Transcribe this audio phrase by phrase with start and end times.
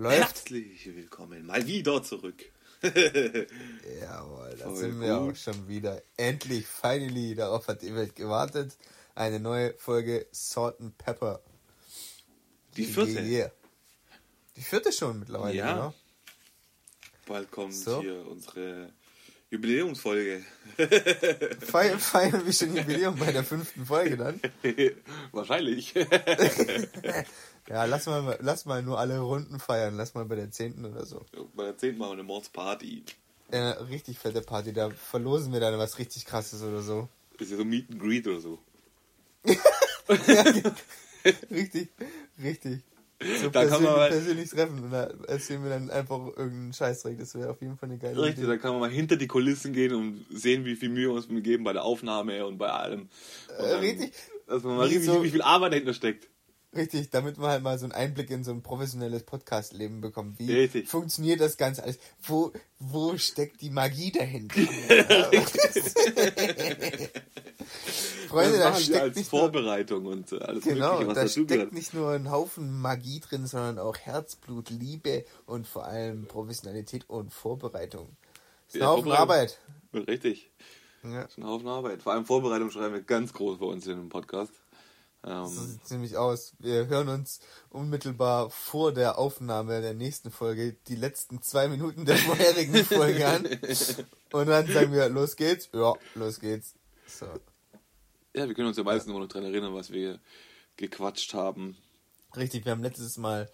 [0.00, 0.20] Läuft.
[0.20, 2.44] Herzlich willkommen, mal wieder zurück.
[2.82, 5.32] Jawohl, da Voll sind wir gut.
[5.32, 6.00] auch schon wieder.
[6.16, 8.76] Endlich, finally, darauf hat die Welt gewartet.
[9.16, 11.42] Eine neue Folge Salt and Pepper.
[12.76, 13.20] Die vierte.
[13.22, 13.50] Yeah.
[14.56, 15.74] Die vierte schon mittlerweile, Ja.
[15.74, 15.94] oder?
[17.26, 18.00] Bald kommt So.
[18.00, 18.92] hier unsere
[19.50, 20.44] Jubiläumsfolge.
[21.60, 24.40] Feiern, feiern wir schon Jubiläum bei der fünften Folge dann.
[25.32, 25.92] Wahrscheinlich.
[27.68, 29.96] Ja, lass mal, lass mal nur alle Runden feiern.
[29.96, 31.24] Lass mal bei der zehnten oder so.
[31.54, 33.04] Bei der zehnten Mal eine Mordsparty.
[33.52, 34.72] Ja, richtig fette Party.
[34.72, 37.08] Da verlosen wir dann was richtig krasses oder so.
[37.38, 38.58] Ist ja so Meet and Greet oder so.
[41.50, 41.88] Richtig,
[42.42, 42.80] richtig.
[43.42, 47.18] So Da kann man mal- persönlich treffen und da erzählen wir dann einfach irgendeinen Scheißdreck.
[47.18, 48.46] Das wäre auf jeden Fall eine geile Richtig, Idee.
[48.52, 51.26] da kann man mal hinter die Kulissen gehen und sehen, wie viel Mühe wir uns
[51.28, 53.08] geben bei der Aufnahme und bei allem.
[53.58, 54.12] Und Äh, richtig.
[54.46, 56.28] Dass man mal richtig, so- wie viel Arbeit dahinter steckt.
[56.76, 60.38] Richtig, damit man halt mal so einen Einblick in so ein professionelles Podcast-Leben bekommt.
[60.38, 60.86] Wie Richtig.
[60.88, 61.98] funktioniert das Ganze alles?
[62.22, 64.60] Wo, wo steckt die Magie dahinter?
[68.28, 71.28] Freunde, das da steckt als nicht nur, Vorbereitung und äh, alles genau, Mögliche, was da
[71.28, 71.72] steckt gehört.
[71.72, 77.32] nicht nur ein Haufen Magie drin, sondern auch Herzblut, Liebe und vor allem Professionalität und
[77.32, 78.08] Vorbereitung.
[78.66, 79.30] Das ist ein Ja, Haufen Vorbereitung.
[79.30, 79.58] Arbeit.
[80.08, 80.50] Richtig.
[81.02, 81.22] Ja.
[81.22, 82.02] Das ist ein Haufen Arbeit.
[82.02, 84.52] Vor allem Vorbereitung schreiben wir ganz groß bei uns in dem Podcast.
[85.22, 86.54] So Ähm, sieht ziemlich aus.
[86.58, 92.16] Wir hören uns unmittelbar vor der Aufnahme der nächsten Folge die letzten zwei Minuten der
[92.16, 93.46] vorherigen Folge an.
[94.32, 95.68] Und dann sagen wir, los geht's.
[95.72, 96.74] Ja, los geht's.
[97.06, 97.26] So.
[98.34, 100.20] ja, wir können uns ja meistens immer noch dran erinnern, was wir
[100.76, 101.76] gequatscht haben.
[102.36, 103.50] Richtig, wir haben letztes Mal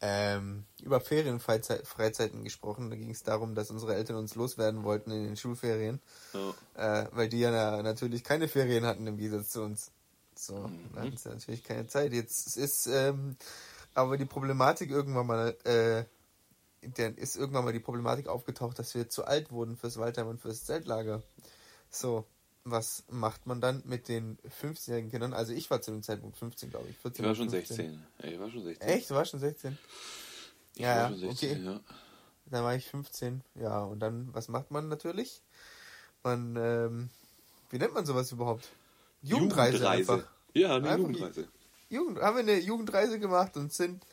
[0.00, 2.90] ähm, über Ferienfreizeiten gesprochen.
[2.90, 6.00] Da ging es darum, dass unsere Eltern uns loswerden wollten in den Schulferien.
[6.34, 7.02] Ja.
[7.02, 9.90] Äh, weil die ja na, natürlich keine Ferien hatten im Gegensatz zu uns.
[10.38, 12.12] So, da hatten sie natürlich keine Zeit.
[12.12, 13.36] Jetzt ist ähm,
[13.94, 16.04] aber die Problematik irgendwann mal, äh,
[16.86, 20.40] der ist irgendwann mal die Problematik aufgetaucht, dass wir zu alt wurden fürs Waldheim und
[20.40, 21.22] fürs Zeltlager.
[21.90, 22.26] So,
[22.64, 25.32] was macht man dann mit den 15-jährigen Kindern?
[25.32, 26.96] Also ich war zu dem Zeitpunkt 15, glaube ich.
[26.98, 27.76] 14 Ich war schon 15.
[27.76, 28.06] 16.
[28.22, 28.88] Ja, ich war schon 16.
[28.88, 29.10] Echt?
[29.10, 29.78] Du warst schon 16?
[30.74, 31.64] Ich Ja, war ja, schon 16, okay.
[31.64, 31.80] ja.
[32.50, 33.42] Dann war ich 15.
[33.54, 35.42] Ja, und dann, was macht man natürlich?
[36.22, 37.10] Man, ähm,
[37.70, 38.68] wie nennt man sowas überhaupt?
[39.26, 40.24] Jugendreise, einfach.
[40.54, 41.48] Ja, eine Einfach Jugendreise.
[41.88, 44.04] Jugend, haben wir eine Jugendreise gemacht und sind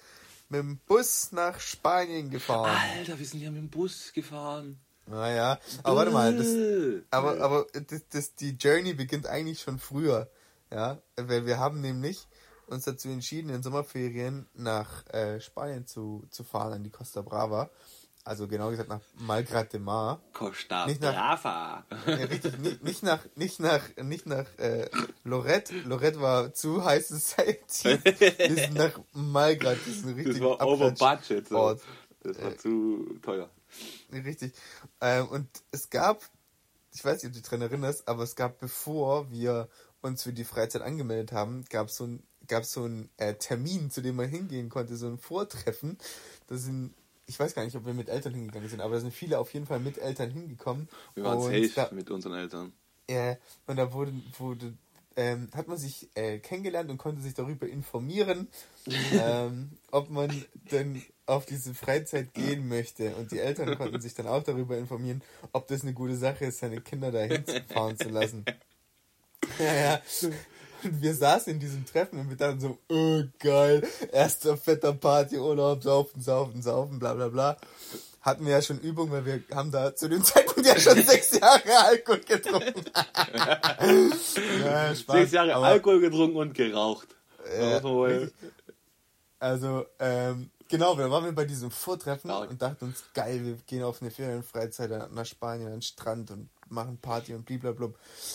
[0.50, 2.78] mit dem Bus nach Spanien gefahren.
[2.98, 4.80] Alter, wir sind ja mit dem Bus gefahren.
[5.06, 7.02] Naja, aber warte mal, das, Äh.
[7.12, 10.30] aber, aber das, das, die Journey beginnt eigentlich schon früher.
[10.72, 12.28] Ja, weil wir haben nämlich
[12.68, 17.70] uns dazu entschieden, in Sommerferien nach äh, Spanien zu, zu fahren, an die Costa Brava.
[18.26, 20.22] Also genau gesagt nach Malgrat de Mar.
[20.32, 21.86] Costa Nicht nach- Brava.
[22.08, 24.90] Ja, richtig, nicht, nicht nach, nicht nach, nicht nach äh,
[25.26, 25.74] Lorette.
[25.82, 27.36] Lorette war zu heißes
[27.68, 28.00] Ziel.
[28.04, 31.48] Wir sind nach Malgrat, das ist ein richtig Das war over budget.
[31.50, 31.78] So.
[32.22, 32.44] Das Äh.
[32.46, 33.50] war zu teuer.
[34.14, 34.54] Richtig.
[35.02, 36.22] Ähm, und es gab,
[36.94, 39.68] ich weiß nicht, ob du dich daran erinnerst, aber es gab, bevor wir
[40.02, 43.90] uns für die Freizeit angemeldet haben, gab es so ein gab so einen äh, Termin,
[43.90, 45.98] zu dem man hingehen konnte, so ein Vortreffen.
[46.48, 46.94] Da sind,
[47.34, 49.52] ich weiß gar nicht, ob wir mit Eltern hingegangen sind, aber da sind viele auf
[49.54, 50.88] jeden Fall mit Eltern hingekommen.
[51.16, 52.74] Wir waren Und safe da- mit unseren Eltern.
[53.10, 53.36] Ja,
[53.68, 54.74] und da wurde, wurde
[55.16, 58.48] ähm, hat man sich äh, kennengelernt und konnte sich darüber informieren,
[59.14, 63.16] ähm, ob man denn auf diese Freizeit gehen möchte.
[63.16, 65.22] Und die Eltern konnten sich dann auch darüber informieren,
[65.54, 68.46] ob das eine gute Sache ist, seine Kinder dahin fahren zu lassen.
[69.60, 70.02] Ja, ja.
[70.84, 75.84] Und wir saßen in diesem Treffen und wir dachten so, oh geil, erster fetter Partyurlaub,
[75.84, 77.58] saufen, saufen, saufen, bla bla bla.
[78.22, 81.38] Hatten wir ja schon Übung, weil wir haben da zu dem Zeitpunkt ja schon sechs
[81.38, 82.86] Jahre Alkohol getrunken.
[84.64, 85.16] ja, Spaß.
[85.16, 87.08] Sechs Jahre aber, Alkohol getrunken und geraucht.
[87.46, 88.34] Äh, richtig.
[89.40, 92.50] Also, ähm, genau, da waren wir bei diesem Vortreffen Stark.
[92.50, 96.50] und dachten uns, geil, wir gehen auf eine Ferienfreizeit nach Spanien, an den Strand und
[96.70, 97.90] machen Party und blablabla.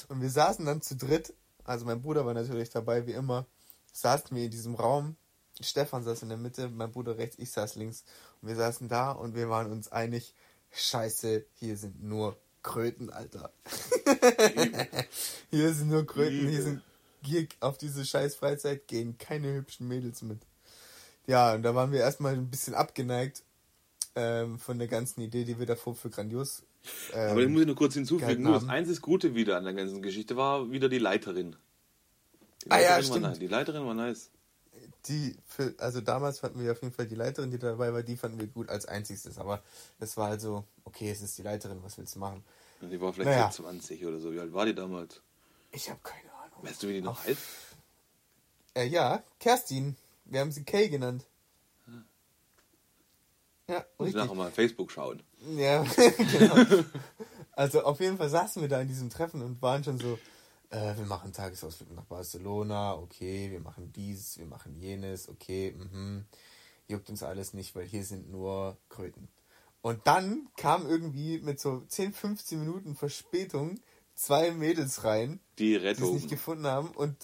[0.08, 1.32] Und wir saßen dann zu dritt,
[1.68, 3.46] also mein Bruder war natürlich dabei, wie immer,
[3.92, 5.16] saßen wir in diesem Raum.
[5.60, 8.04] Stefan saß in der Mitte, mein Bruder rechts, ich saß links.
[8.40, 10.34] Und wir saßen da und wir waren uns einig,
[10.70, 13.52] scheiße, hier sind nur Kröten, Alter.
[15.50, 16.82] hier sind nur Kröten, hier sind
[17.22, 20.38] hier auf diese scheiß Freizeit gehen keine hübschen Mädels mit.
[21.26, 23.42] Ja, und da waren wir erstmal ein bisschen abgeneigt
[24.14, 26.62] ähm, von der ganzen Idee, die wir davor für grandios.
[27.12, 28.42] Ähm, Aber den muss ich nur kurz hinzufügen.
[28.42, 31.56] Nur das einzige Gute wieder an der ganzen Geschichte war wieder die Leiterin.
[32.64, 33.22] Die Ah ja, Leiterin war stimmt.
[33.26, 33.38] nice.
[33.38, 34.30] Die Leiterin war nice.
[35.06, 38.16] die für, also damals fanden wir auf jeden Fall die Leiterin, die dabei war, die
[38.16, 39.38] fanden wir gut als einzigstes.
[39.38, 39.62] Aber
[39.98, 42.42] das war halt so, okay, es ist die Leiterin, was willst du machen?
[42.80, 43.50] Und die war vielleicht Naja.
[43.50, 44.32] so 20 oder so.
[44.32, 45.20] Wie alt war die damals?
[45.72, 46.58] Ich habe keine Ahnung.
[46.62, 47.38] Weißt du, wie die noch heißt?
[48.74, 49.96] Äh, ja, Kerstin.
[50.26, 51.24] Wir haben sie Kay genannt.
[53.98, 55.22] Muss ich nachher mal Facebook schauen.
[55.56, 55.82] Ja,
[56.38, 56.84] genau.
[57.52, 60.18] Also auf jeden Fall saßen wir da in diesem Treffen und waren schon so,
[60.70, 66.24] äh, wir machen Tagesausflug nach Barcelona, okay, wir machen dies, wir machen jenes, okay, mhm.
[66.88, 69.28] Juckt uns alles nicht, weil hier sind nur Kröten.
[69.82, 73.78] Und dann kam irgendwie mit so 10, 15 Minuten Verspätung
[74.14, 76.88] zwei Mädels rein, Die es nicht gefunden haben.
[76.88, 77.14] Und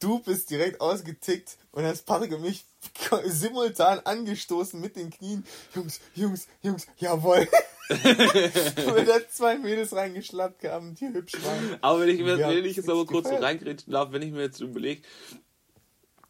[0.00, 2.64] du bist direkt ausgetickt und hast Patrick und mich
[3.24, 5.44] simultan angestoßen mit den Knien.
[5.74, 7.48] Jungs, Jungs, Jungs, jawohl.
[7.88, 11.78] Weil da zwei Mädels reingeschlappt kamen, die hübsch waren.
[11.80, 14.32] Aber wenn ich mir Ja, wenn ich jetzt aber kurz so reingrätschen darf, wenn ich
[14.32, 15.02] mir jetzt überlege,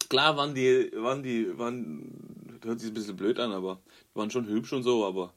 [0.09, 3.79] klar waren die, waren die, waren, hört sich ein bisschen blöd an, aber
[4.13, 5.33] die waren schon hübsch und so, aber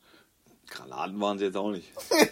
[0.70, 1.90] Granaten waren sie jetzt auch nicht.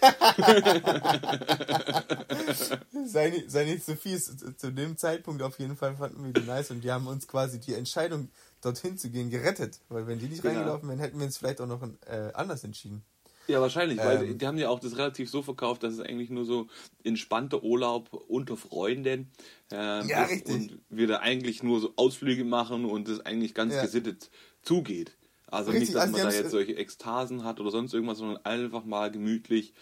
[3.04, 4.34] Sei nicht, sei nicht so fies.
[4.56, 7.60] Zu dem Zeitpunkt auf jeden Fall fanden wir die nice und die haben uns quasi
[7.60, 8.30] die Entscheidung,
[8.60, 9.80] dorthin zu gehen, gerettet.
[9.88, 10.54] Weil wenn die nicht Genau.
[10.54, 13.02] reingelaufen wären, hätten wir uns vielleicht auch noch äh, anders entschieden.
[13.48, 14.38] Ja, wahrscheinlich, weil Ähm.
[14.38, 16.66] die haben ja auch das relativ so verkauft, dass es eigentlich nur so
[17.02, 19.32] entspannter Urlaub unter Freunden
[19.70, 20.54] ähm, Ja, ist richtig.
[20.54, 23.82] und wir da eigentlich nur so Ausflüge machen und es eigentlich ganz Ja.
[23.82, 24.30] gesittet
[24.62, 25.12] zugeht.
[25.50, 28.44] Also Richtig, nicht, dass also man da jetzt solche Ekstasen hat oder sonst irgendwas, sondern
[28.44, 29.74] einfach mal gemütlich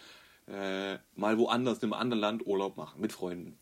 [0.47, 3.57] äh, mal woanders in einem anderen Land Urlaub machen mit Freunden.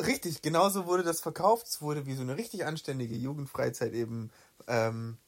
[0.00, 1.66] Richtig, genauso wurde das verkauft.
[1.68, 4.30] Es wurde wie so eine richtig anständige Jugendfreizeit eben
[4.66, 5.18] ähm,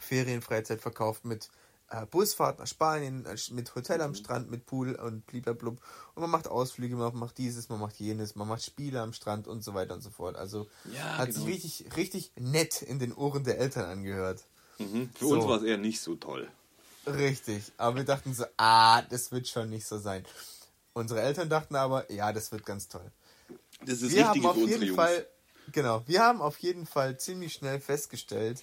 [0.00, 1.48] Ferienfreizeit verkauft mit
[1.90, 4.02] äh, Busfahrt nach Spanien, äh, mit Hotel Mhm.
[4.02, 5.80] am Strand, mit Pool und bliblablub.
[6.14, 9.46] Und man macht Ausflüge, man macht dieses, man macht jenes, man macht Spiele am Strand
[9.46, 10.36] und so weiter und so fort.
[10.36, 11.44] Also Ja, hat genau.
[11.44, 14.44] sich richtig, richtig nett in den Ohren der Eltern angehört.
[14.78, 15.10] Mhm.
[15.14, 15.34] Für So.
[15.34, 16.48] uns war es eher nicht so toll.
[17.06, 17.72] Richtig.
[17.76, 20.24] Aber wir dachten so, ah, das wird schon nicht so sein.
[20.94, 23.10] Unsere Eltern dachten aber, ja, das wird ganz toll.
[23.84, 24.96] Das ist wir haben Richtige auf jeden Jungs.
[24.96, 25.26] Fall,
[25.72, 28.62] genau, wir haben auf jeden Fall ziemlich schnell festgestellt,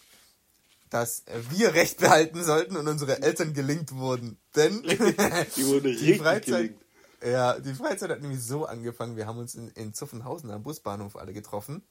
[0.89, 4.37] dass wir Recht behalten sollten und unsere Eltern gelingt wurden.
[4.55, 4.81] Denn
[5.55, 6.81] Die wurden die richtig Freizeit, gelingt.
[7.23, 11.15] ja, die Freizeit hat nämlich so angefangen, wir haben uns in, in Zuffenhausen am Busbahnhof
[11.15, 11.83] alle getroffen,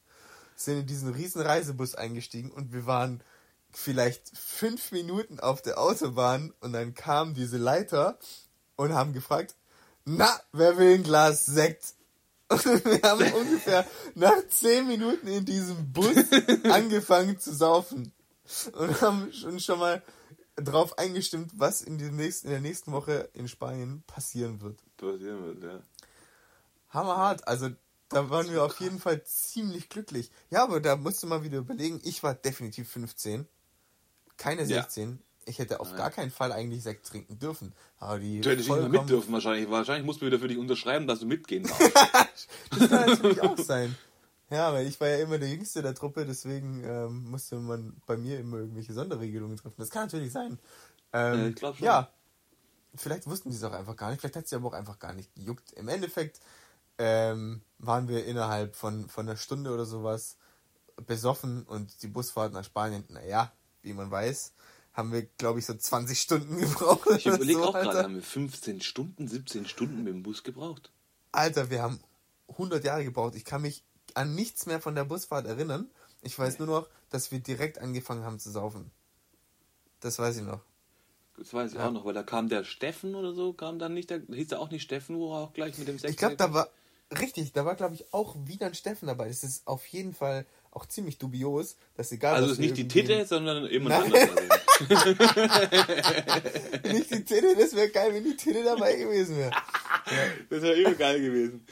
[0.56, 3.22] sind in diesen riesen Reisebus eingestiegen und wir waren
[3.72, 8.18] vielleicht fünf Minuten auf der Autobahn und dann kam diese Leiter
[8.76, 9.54] und haben gefragt,
[10.04, 11.94] na, wer will ein Glas Sekt?
[12.50, 13.86] Und wir haben ungefähr
[14.16, 16.16] nach zehn Minuten in diesem Bus
[16.64, 18.12] angefangen zu saufen
[18.72, 20.02] und haben schon, schon mal
[20.56, 24.80] drauf eingestimmt, was in, nächsten, in der nächsten Woche in Spanien passieren wird.
[24.96, 25.80] Passieren wird, ja.
[26.88, 27.46] Hammerhart.
[27.46, 27.70] Also
[28.08, 30.30] da waren wir auf jeden Fall ziemlich glücklich.
[30.50, 33.46] Ja, aber da musst du mal wieder überlegen, ich war definitiv 15,
[34.40, 34.82] keine Ja.
[34.82, 35.20] 16.
[35.46, 35.96] Ich hätte auf Nein.
[35.98, 37.72] gar keinen Fall eigentlich Sekt trinken dürfen.
[37.98, 39.70] Aber die Du hättest nicht mal mit dürfen wahrscheinlich.
[39.70, 42.48] Wahrscheinlich musst du wieder für dich unterschreiben, dass du mitgehen darfst.
[42.70, 43.96] Das kann natürlich auch sein.
[44.50, 48.16] Ja, weil ich war ja immer der Jüngste der Truppe, deswegen ähm, musste man bei
[48.16, 49.76] mir immer irgendwelche Sonderregelungen treffen.
[49.78, 50.58] Das kann natürlich sein.
[51.12, 51.86] Ähm, Ja, ich glaub schon.
[51.86, 52.12] Ja,
[52.94, 54.20] vielleicht wussten die es auch einfach gar nicht.
[54.20, 55.72] Vielleicht hat sie aber auch einfach gar nicht gejuckt.
[55.72, 56.40] Im Endeffekt
[56.98, 60.36] ähm, waren wir innerhalb von, von einer Stunde oder sowas
[61.06, 64.52] besoffen und die Busfahrt nach Spanien, naja, wie man weiß,
[64.92, 67.08] haben wir, glaube ich, so 20 Stunden gebraucht.
[67.16, 70.90] Ich überlege so, auch gerade, haben wir 15 Stunden, 17 Stunden mit dem Bus gebraucht?
[71.32, 72.00] Alter, wir haben
[72.48, 73.34] 100 Jahre gebraucht.
[73.36, 73.84] Ich kann mich
[74.14, 75.88] an nichts mehr von der Busfahrt erinnern.
[76.22, 78.90] Ich weiß nur noch, dass wir direkt angefangen haben zu saufen.
[80.00, 80.60] Das weiß ich noch.
[81.36, 81.88] Das weiß ich Ja.
[81.88, 84.60] auch noch, weil da kam der Steffen oder so, kam dann nicht, der hieß der
[84.60, 86.68] auch nicht Steffen, wo er auch gleich mit dem Sekt Ich glaube, da war,
[87.18, 89.28] richtig, da war, glaube ich, auch wieder ein Steffen dabei.
[89.28, 92.88] Das ist auf jeden Fall auch ziemlich dubios, dass egal Also was ist nicht die
[92.88, 94.28] Titte, sondern immer anders.
[96.84, 99.50] Nicht die Titte, das wäre geil, wenn die Titte dabei gewesen wäre.
[100.48, 101.66] Das wäre immer geil gewesen.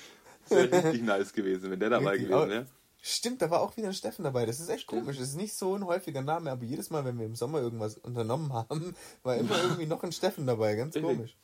[0.49, 2.67] Das wäre richtig nice gewesen, wenn der dabei Richtig, gewesen wäre.
[3.01, 4.45] Stimmt, da war auch wieder ein Steffen dabei.
[4.45, 5.17] Das ist echt komisch.
[5.19, 7.97] Das ist nicht so ein häufiger Name, aber jedes Mal, wenn wir im Sommer irgendwas
[7.97, 10.75] unternommen haben, war immer irgendwie noch ein Steffen dabei.
[10.75, 11.17] Ganz Richtig.
[11.17, 11.37] komisch.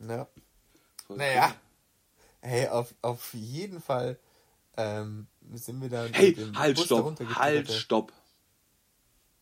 [0.00, 0.26] Ja.
[1.06, 1.48] Voll Naja.
[1.48, 1.54] cool.
[2.40, 4.18] Hey, auf, auf jeden Fall
[4.76, 6.06] ähm, sind wir da.
[6.12, 8.12] Hey, halt, stopp, halt, stopp.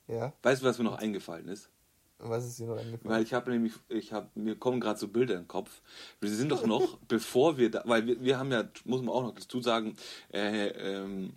[0.06, 1.70] Ja, Weißt du, was mir noch eingefallen ist?
[2.18, 3.00] was ist dir noch eingefallen?
[3.02, 5.82] Weil ich habe nämlich, ich habe, mir kommen gerade so Bilder im Kopf.
[6.20, 9.22] Wir sind doch noch, bevor wir da, weil wir, wir haben ja, muss man auch
[9.22, 9.96] noch dazu sagen,
[10.32, 11.34] äh, ähm,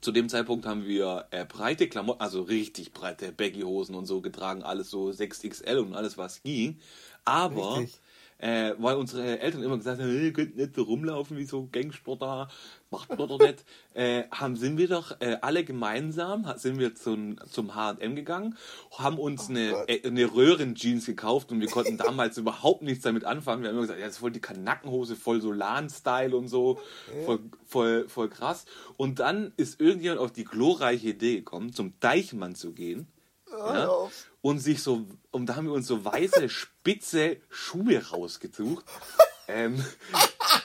[0.00, 4.62] zu dem Zeitpunkt haben wir äh, breite Klamotten, also richtig breite Baggy-Hosen und so getragen,
[4.62, 6.78] alles so 6XL und alles, was ging.
[7.24, 8.00] Aber, Richtig.
[8.38, 12.48] Äh, weil unsere Eltern immer gesagt haben, ihr könnt nicht so rumlaufen wie so Gangsporter,
[12.90, 13.64] macht man doch nicht,
[13.94, 18.56] äh, haben, sind wir doch äh, alle gemeinsam, sind wir zum, zum H&M gegangen,
[18.96, 19.88] haben uns eine, Gott.
[19.88, 23.62] äh, eine Röhrenjeans gekauft und wir konnten damals überhaupt nichts damit anfangen.
[23.62, 26.78] Wir haben immer gesagt, ja, das ist voll die Kanackenhose, voll Solan-Style und so,
[27.24, 28.66] voll, voll, voll krass.
[28.96, 33.08] Und dann ist irgendjemand auf die glorreiche Idee gekommen, zum Deichmann zu gehen.
[33.50, 34.08] Ja?
[34.42, 38.84] Und sich so, und da haben wir uns so weiße, spitze Schuhe rausgesucht.
[39.48, 39.84] ähm,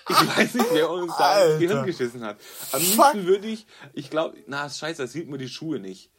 [0.10, 1.52] ich weiß nicht, wer uns da Alter.
[1.54, 2.38] ins Gehirn geschissen hat.
[2.72, 6.10] Am liebsten würde ich, ich glaube, na, scheiße, da sieht man die Schuhe nicht.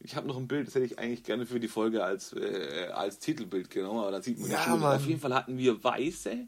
[0.00, 2.88] Ich habe noch ein Bild, das hätte ich eigentlich gerne für die Folge als, äh,
[2.92, 4.78] als Titelbild genommen, aber da sieht man Ja, die Schuhe.
[4.78, 4.96] Mann.
[4.96, 6.46] Auf jeden Fall hatten wir weiße,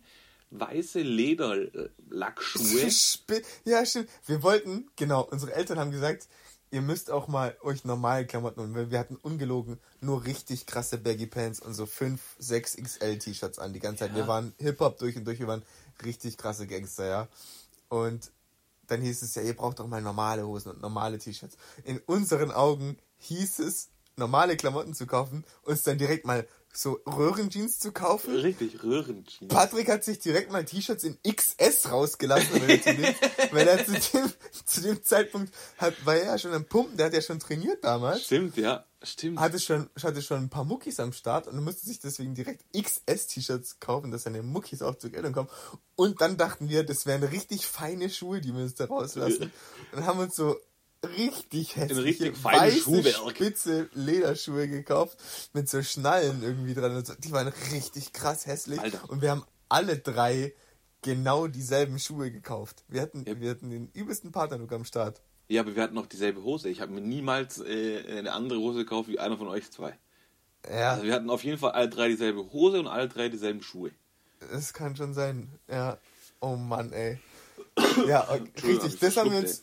[0.50, 2.88] weiße Lederlackschuhe.
[3.64, 4.08] Ja, stimmt.
[4.26, 6.28] Wir wollten, genau, unsere Eltern haben gesagt,
[6.70, 11.26] ihr müsst auch mal euch normale Klamotten weil wir hatten ungelogen nur richtig krasse Baggy
[11.26, 14.10] Pants und so 5, 6 XL T-Shirts an die ganze Zeit.
[14.10, 14.16] Ja.
[14.16, 15.62] Wir waren Hip-Hop durch und durch, wir waren
[16.04, 17.28] richtig krasse Gangster, ja.
[17.88, 18.30] Und
[18.86, 21.56] dann hieß es ja, ihr braucht doch mal normale Hosen und normale T-Shirts.
[21.84, 27.78] In unseren Augen hieß es, normale Klamotten zu kaufen, uns dann direkt mal so Röhrenjeans
[27.78, 28.34] zu kaufen.
[28.34, 29.48] Richtig, Röhrenjeans.
[29.48, 33.14] Patrick hat sich direkt mal T-Shirts in XS rausgelassen, weil er, zu dem,
[33.52, 34.32] weil er zu, dem,
[34.64, 37.82] zu dem Zeitpunkt hat, war er ja schon am Pumpen, der hat ja schon trainiert
[37.82, 39.40] damals, Stimmt, ja, stimmt.
[39.40, 43.80] hatte schon, hatte schon ein paar Muckis am Start und musste sich deswegen direkt XS-T-Shirts
[43.80, 45.48] kaufen, dass seine Muckis auch zur Geltung kommen.
[45.96, 49.52] Und dann dachten wir, das wären richtig feine Schuhe, die wir uns da rauslassen.
[49.92, 50.56] Und haben uns so
[51.04, 53.30] richtig hässliche, richtig weiße, Schuhwerk.
[53.36, 55.18] spitze Lederschuhe gekauft
[55.52, 57.04] mit so Schnallen irgendwie dran.
[57.04, 57.14] So.
[57.14, 58.80] Die waren richtig krass hässlich.
[58.80, 59.08] Alter.
[59.08, 60.52] Und wir haben alle drei
[61.02, 62.84] genau dieselben Schuhe gekauft.
[62.88, 63.40] Wir hatten, Ja.
[63.40, 65.22] wir hatten den übelsten Partner am Start.
[65.48, 66.68] Ja, aber wir hatten noch dieselbe Hose.
[66.68, 69.98] Ich habe mir niemals äh, eine andere Hose gekauft wie einer von euch zwei.
[70.68, 73.62] Ja, Also wir hatten auf jeden Fall alle drei dieselbe Hose und alle drei dieselben
[73.62, 73.90] Schuhe.
[74.52, 75.48] das kann schon sein.
[75.68, 75.98] Ja.
[76.40, 77.18] Oh Mann, ey.
[78.06, 78.20] Ja,
[78.62, 78.98] richtig.
[79.00, 79.62] Das haben wir, uns,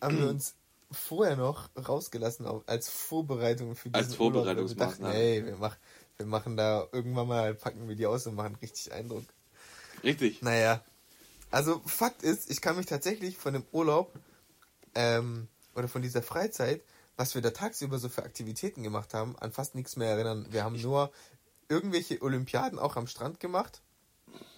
[0.00, 0.54] haben wir uns
[0.94, 5.14] vorher noch rausgelassen, als Vorbereitung für diesen Als Vorbereitungsmaßnahme.
[5.14, 5.76] ey, wir, mach,
[6.16, 9.24] wir machen da irgendwann mal, packen wir die aus und machen richtig Eindruck.
[10.02, 10.42] Richtig.
[10.42, 10.82] Naja,
[11.50, 14.12] also Fakt ist, ich kann mich tatsächlich von dem Urlaub
[14.94, 16.82] ähm, oder von dieser Freizeit,
[17.16, 20.46] was wir da tagsüber so für Aktivitäten gemacht haben, an fast nichts mehr erinnern.
[20.50, 21.12] Wir haben nur
[21.68, 23.82] irgendwelche Olympiaden auch am Strand gemacht,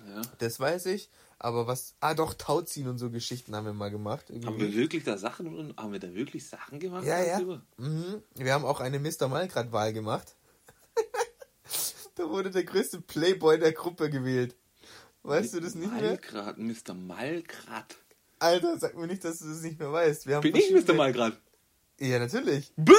[0.08, 0.22] Ja.
[0.38, 1.10] das weiß ich.
[1.38, 4.30] Aber was, ah doch, Tauziehen und so Geschichten haben wir mal gemacht.
[4.30, 4.46] irgendwie.
[4.46, 7.04] Haben wir wirklich da Sachen, haben wir da wirklich Sachen gemacht?
[7.04, 7.40] Ja, ja.
[7.76, 8.22] Mhm.
[8.34, 9.28] Wir haben auch eine Mr.
[9.28, 10.34] Malgrad-Wahl gemacht.
[12.14, 14.56] da wurde der größte Playboy der Gruppe gewählt.
[15.24, 16.02] Weißt du das nicht mehr?
[16.12, 16.94] Malgrad, Mr.
[16.94, 17.96] Malgrad.
[18.38, 20.26] Alter, sag mir nicht, dass du das nicht mehr weißt.
[20.26, 20.94] Wir haben Bin ich Mr.
[20.94, 21.36] Malgrad?
[21.98, 22.72] Ja, natürlich.
[22.76, 22.92] Bäh!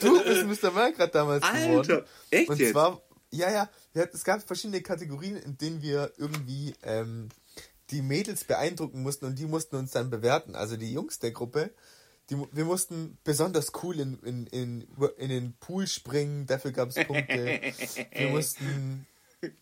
[0.00, 0.70] Du bist Mr.
[0.70, 1.78] Malgrad damals geworden.
[1.78, 2.72] Alter, echt Und jetzt?
[2.72, 3.02] zwar,
[3.36, 7.28] ja, ja, es gab verschiedene Kategorien, in denen wir irgendwie ähm,
[7.90, 10.54] die Mädels beeindrucken mussten und die mussten uns dann bewerten.
[10.54, 11.70] Also die Jungs der Gruppe,
[12.30, 14.88] die, wir mussten besonders cool in, in, in,
[15.18, 17.60] in den Pool springen, dafür gab es Punkte.
[18.12, 19.06] wir mussten,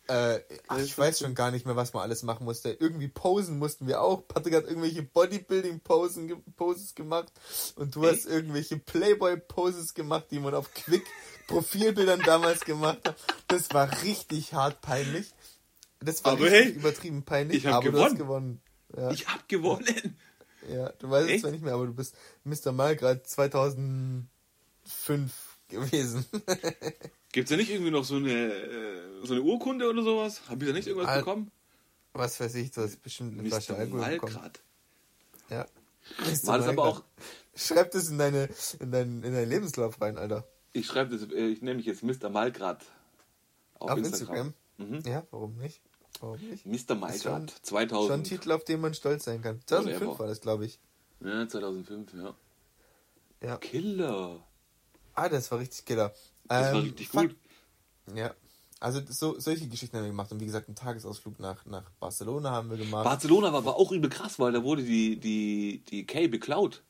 [0.08, 2.70] äh, ach, ich weiß schon gar nicht mehr, was man alles machen musste.
[2.70, 4.26] Irgendwie posen mussten wir auch.
[4.28, 7.32] Patrick hat irgendwelche Bodybuilding-Posen ge Poses gemacht
[7.76, 11.04] und du hast irgendwelche Playboy-Poses gemacht, die man auf Quick
[11.48, 13.16] Profilbildern damals gemacht hat.
[13.48, 15.32] Das war richtig hart peinlich.
[16.00, 18.60] Das war Aber richtig hey, übertrieben peinlich, ich hab aber du hast gewonnen.
[18.96, 20.18] Ja, Ich hab gewonnen.
[20.68, 21.40] ja, du weißt es Echt?
[21.42, 22.72] zwar nicht mehr, aber du bist Mr.
[22.72, 24.26] Malgrad 2005
[25.72, 26.24] gewesen.
[27.32, 30.42] Gibt's da nicht irgendwie noch so eine, äh, so eine Urkunde oder sowas?
[30.48, 31.50] Hab ich da nicht irgendwas Al- bekommen?
[32.14, 33.78] Was weiß ich, du hast bestimmt eine Flasche Mr.
[33.78, 34.32] Alkohol bekommen.
[34.34, 34.60] Malgrad.
[35.48, 35.66] Ja.
[36.44, 37.02] War das aber auch,
[37.54, 38.48] Schreib das in deine
[38.80, 40.46] in deinen in deinen Lebenslauf rein, Alter.
[40.72, 42.28] ich schreibe das, äh, ich nenne mich jetzt Mr.
[42.30, 42.84] Malgrad.
[43.78, 44.52] Auf, Auf Instagram.
[44.78, 44.98] Instagram.
[45.00, 45.10] Mhm.
[45.10, 45.80] Ja, warum nicht?
[46.20, 46.66] Warum nicht?
[46.66, 46.74] Mr.
[46.74, 48.26] Ist Malgrad, Schon ein 2000.
[48.26, 49.60] Titel, auf den man stolz sein kann.
[49.66, 50.18] 2005 Whatever.
[50.18, 50.78] war das, glaube ich.
[51.20, 52.34] Ja, 2005, ja.
[53.42, 53.56] Ja.
[53.58, 54.44] Killer.
[55.14, 56.12] Ah, das war richtig killer.
[56.48, 57.22] Das war Ähm, richtig fuck.
[57.28, 57.36] gut.
[58.14, 58.34] Ja.
[58.80, 60.32] Also so, solche Geschichten haben wir gemacht.
[60.32, 63.04] Und wie gesagt, einen Tagesausflug nach, nach Barcelona haben wir gemacht.
[63.04, 66.82] Barcelona war aber auch übel krass, weil da wurde die, die, die Kay beklaut.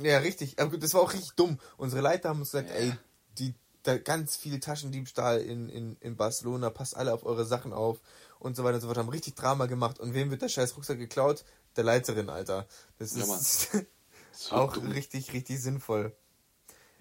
[0.00, 0.58] ja, richtig.
[0.58, 1.58] Aber gut, das war auch richtig dumm.
[1.76, 2.74] Unsere Leiter haben uns gesagt, Ja.
[2.76, 2.92] ey,
[3.38, 3.54] die,
[3.84, 8.00] da ganz viel Taschendiebstahl in, in, in Barcelona, passt alle auf eure Sachen auf
[8.40, 8.98] und so weiter und so fort.
[8.98, 10.00] Haben richtig Drama gemacht.
[10.00, 11.44] Und wem wird der scheiß Rucksack geklaut?
[11.76, 12.66] Der Leiterin, Alter.
[12.98, 13.68] Das Ja, ist
[14.50, 14.90] war auch dumm.
[14.90, 16.12] richtig, richtig sinnvoll.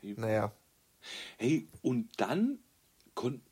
[0.03, 0.51] Naja.
[1.37, 2.59] Hey, und dann,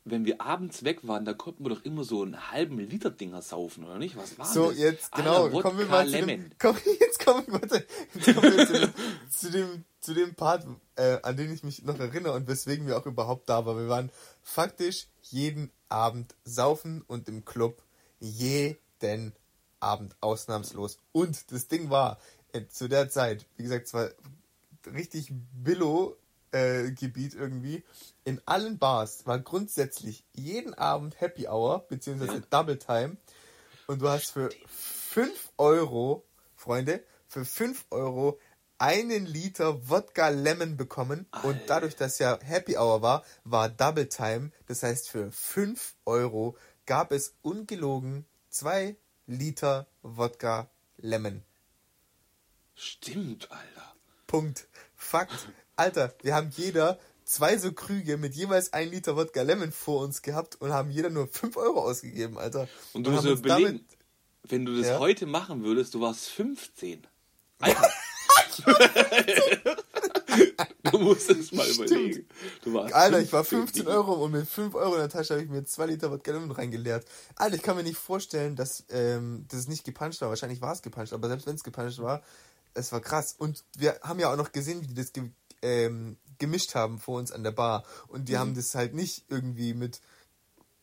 [0.04, 3.40] wenn wir abends weg waren, da konnten wir doch immer so einen halben Liter Dinger
[3.42, 4.16] saufen, oder nicht?
[4.16, 4.78] Was war So, das?
[4.78, 8.56] jetzt, Alter, genau, Wodka kommen wir mal zu dem, komm, jetzt kommen, warte, jetzt kommen
[8.56, 8.92] wir zu dem,
[9.30, 12.98] zu dem, zu dem Part, äh, an den ich mich noch erinnere und weswegen wir
[12.98, 13.78] auch überhaupt da waren.
[13.78, 14.10] Wir waren
[14.42, 17.82] faktisch jeden Abend saufen und im Club
[18.20, 19.32] jeden
[19.80, 20.98] Abend ausnahmslos.
[21.12, 22.18] Und das Ding war,
[22.52, 24.10] äh, zu der Zeit, wie gesagt, zwar
[24.92, 26.16] richtig Billo
[26.54, 27.84] äh, Gebiet irgendwie.
[28.24, 32.42] In allen Bars war grundsätzlich jeden Abend Happy Hour, beziehungsweise.
[32.50, 33.16] Double Time.
[33.86, 38.38] Und du hast für 5 Euro, Freunde, für 5 Euro
[38.78, 44.50] einen Liter Wodka Lemon bekommen und dadurch, dass ja Happy Hour war, war Double Time.
[44.66, 46.56] Das heißt, für 5 Euro
[46.86, 48.96] gab es ungelogen 2
[49.26, 51.42] Liter Wodka Lemon.
[52.74, 53.94] Stimmt, Alter.
[54.26, 54.68] Punkt.
[54.96, 55.48] Fakt.
[55.76, 60.22] Alter, wir haben jeder zwei so Krüge mit jeweils 1 Liter Wodka Lemon vor uns
[60.22, 62.68] gehabt und haben jeder nur 5 Euro ausgegeben, Alter.
[62.92, 63.84] Und du musst uns überlegen,
[64.44, 64.98] wenn du das Ja?
[64.98, 67.06] heute machen würdest, du warst 15.
[67.58, 67.90] Alter.
[70.92, 72.28] du musst es mal überlegen.
[72.62, 75.34] Du warst Alter, ich war 15, 15 Euro und mit 5 Euro in der Tasche
[75.34, 77.06] habe ich mir 2 Liter Wodka Lemon reingeleert.
[77.36, 80.28] Alter, ich kann mir nicht vorstellen, dass ähm, das nicht gepuncht war.
[80.28, 82.22] Wahrscheinlich war es gepuncht, aber selbst wenn es gepuncht war,
[82.74, 83.34] es war krass.
[83.36, 85.30] Und wir haben ja auch noch gesehen, wie die das ge
[85.64, 87.84] ähm, gemischt haben vor uns an der Bar.
[88.08, 88.38] Und die Mhm.
[88.38, 90.00] haben das halt nicht irgendwie mit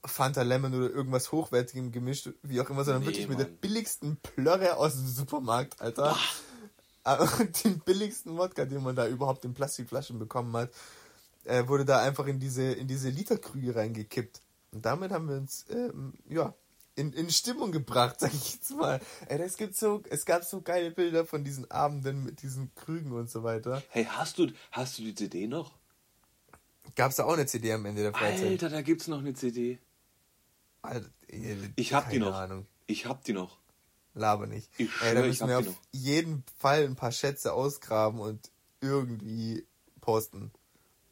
[0.03, 3.57] Fanta Lemon oder irgendwas Hochwertigem gemischt, wie auch immer, sondern Nee, wirklich mit der Mann.
[3.57, 6.17] billigsten Plörre aus dem Supermarkt, Alter.
[7.39, 10.71] Und den billigsten Wodka, den man da überhaupt in Plastikflaschen bekommen hat,
[11.45, 14.41] äh, wurde da einfach in diese, in diese Literkrüge reingekippt.
[14.71, 16.53] Und damit haben wir uns, ähm, ja,
[16.95, 18.99] in, in Stimmung gebracht, sag ich jetzt mal.
[19.27, 23.11] Ey, es, gibt so, es gab so geile Bilder von diesen Abenden mit diesen Krügen
[23.11, 23.81] und so weiter.
[23.89, 25.73] Hey, hast du, hast du die CD noch?
[26.95, 28.47] Gab es da auch eine CD am Ende der Freizeit?
[28.47, 29.79] Alter, da gibt's noch eine CD.
[30.81, 32.33] Alter, ey, Ich hab die noch.
[32.33, 32.65] Ahnung.
[32.87, 33.59] Ich hab die noch.
[34.13, 34.69] Laber nicht.
[34.77, 35.77] Ich Ey, da müssen wir auf noch.
[35.93, 39.65] jeden Fall ein paar Schätze ausgraben und irgendwie
[40.01, 40.51] posten.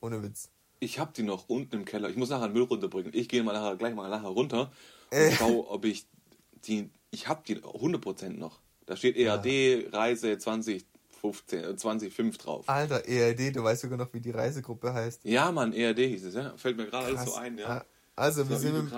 [0.02, 0.50] Ohne Witz.
[0.82, 2.10] Ich hab die noch unten im Keller.
[2.10, 3.14] Ich muss nachher den Müll runterbringen.
[3.14, 4.72] Ich gehe mal nachher, gleich mal nachher runter
[5.12, 5.32] und Äh.
[5.32, 6.06] schau, ob ich
[6.66, 6.90] die.
[7.12, 8.60] Ich hab die 100% noch.
[8.86, 12.70] Da steht EAD Reise 2015, äh, 2005 drauf.
[12.70, 15.22] Alter, ERD, du weißt sogar noch, wie die Reisegruppe heißt.
[15.26, 16.54] Ja, Mann, EAD hieß es, ja.
[16.58, 17.68] Fällt mir gerade alles so ein, ja.
[17.68, 17.86] Ah,
[18.16, 18.94] Also, wir sind mit,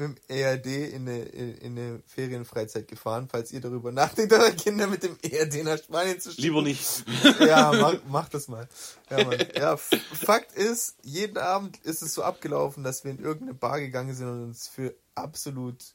[0.00, 3.26] dem ERD in eine, in eine Ferienfreizeit gefahren.
[3.28, 6.42] Falls ihr darüber nachdenkt, eure Kinder mit dem ERD nach Spanien zu schicken.
[6.42, 7.04] Lieber nicht.
[7.40, 8.68] Ja, mach, mach das mal.
[9.10, 9.38] Ja, Mann.
[9.56, 14.14] ja, Fakt ist, jeden Abend ist es so abgelaufen, dass wir in irgendeine Bar gegangen
[14.14, 15.94] sind und uns für absolut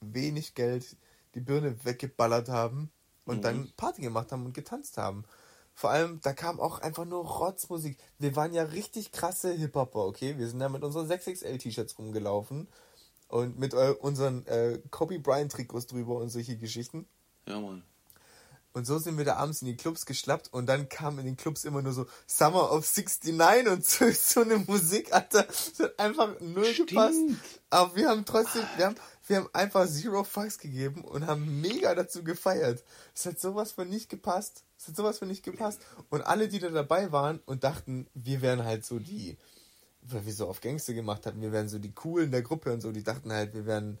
[0.00, 0.96] wenig Geld
[1.34, 2.90] die Birne weggeballert haben
[3.24, 3.42] und Mhm.
[3.42, 5.24] dann Party gemacht haben und getanzt haben.
[5.74, 7.96] Vor allem, da kam auch einfach nur Rotzmusik.
[8.18, 10.36] Wir waren ja richtig krasse Hip-Hopper, okay?
[10.36, 12.68] Wir sind da mit unseren 6XL-T-Shirts rumgelaufen
[13.28, 17.06] und mit unseren äh, Kobe Bryant-Trikots drüber und solche Geschichten.
[17.48, 17.82] Ja, Mann.
[18.72, 21.36] Und so sind wir da abends in die Clubs geschlappt und dann kam in den
[21.36, 25.42] Clubs immer nur so Summer of 69 und so, so eine Musik, Alter.
[25.42, 26.90] Das hat einfach null Stimmt.
[26.90, 27.18] gepasst.
[27.70, 31.94] Aber wir haben trotzdem, wir haben, wir haben einfach Zero Fucks gegeben und haben mega
[31.94, 32.82] dazu gefeiert.
[33.14, 34.64] Es hat sowas von nicht gepasst.
[34.78, 35.80] Es hat sowas von nicht gepasst.
[36.08, 39.36] Und alle, die da dabei waren und dachten, wir wären halt so die,
[40.02, 42.80] weil wir so auf Gangster gemacht hatten, wir wären so die Coolen der Gruppe und
[42.80, 43.98] so, die dachten halt, wir wären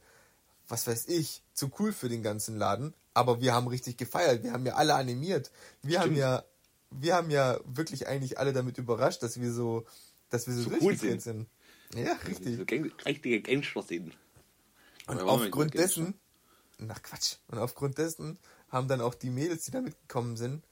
[0.68, 2.94] was weiß ich, zu cool für den ganzen Laden.
[3.14, 4.42] Aber wir haben richtig gefeiert.
[4.42, 5.50] Wir haben ja alle animiert.
[5.82, 6.18] Wir haben Stimmt.
[6.18, 6.44] ja,
[6.90, 9.84] wir haben ja wirklich eigentlich alle damit überrascht, dass wir so,
[10.30, 11.46] dass wir so, So cool durchgedreht sind.
[11.94, 12.66] Ja, So richtig.
[12.66, 14.16] Gang, richtige Gangster sind.
[15.06, 16.14] Und aufgrund dessen,
[16.78, 17.36] nach Quatsch.
[17.48, 20.64] Und aufgrund dessen haben dann auch die Mädels, die da mitgekommen sind,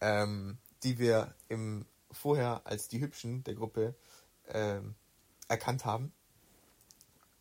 [0.00, 3.94] ähm, die wir im vorher als die Hübschen der Gruppe
[4.48, 4.94] ähm,
[5.48, 6.12] erkannt haben,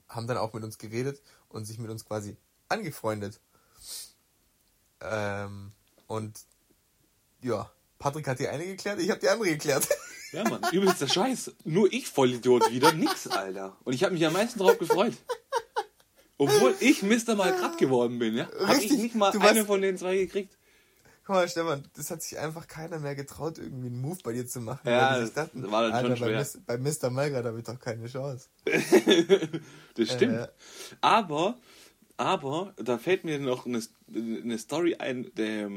[0.10, 2.36] haben dann auch mit uns geredet und sich mit uns quasi
[2.70, 3.40] angefreundet.
[5.02, 5.72] Ähm,
[6.08, 6.40] und
[7.42, 9.88] ja, Patrick hat die eine geklärt, ich habe die andere geklärt.
[10.34, 11.54] Ja, Mann, übelster Scheiß.
[11.64, 13.78] Nur ich Vollidiot wieder, nix, Alter.
[13.86, 15.14] Und ich habe mich am meisten drauf gefreut.
[16.38, 17.36] Obwohl ich Mr.
[17.36, 18.50] mal grad geworden bin, ja?
[18.66, 20.58] Habe ich nicht mal eine von den zwei gekriegt.
[21.26, 24.46] Guck mal, Stefan, das hat sich einfach keiner mehr getraut, irgendwie einen Move bei dir
[24.46, 24.82] zu machen.
[24.86, 26.42] Ja, das dachten, war dann schon Alter, bei, schwer.
[26.42, 27.10] Mis- bei Mr.
[27.10, 28.50] Malgrad habe ich doch keine Chance.
[29.96, 30.34] Das stimmt.
[30.40, 30.48] Äh.
[31.00, 31.58] Aber,
[32.18, 33.82] aber, da fällt mir noch eine,
[34.14, 35.70] eine Story ein, der,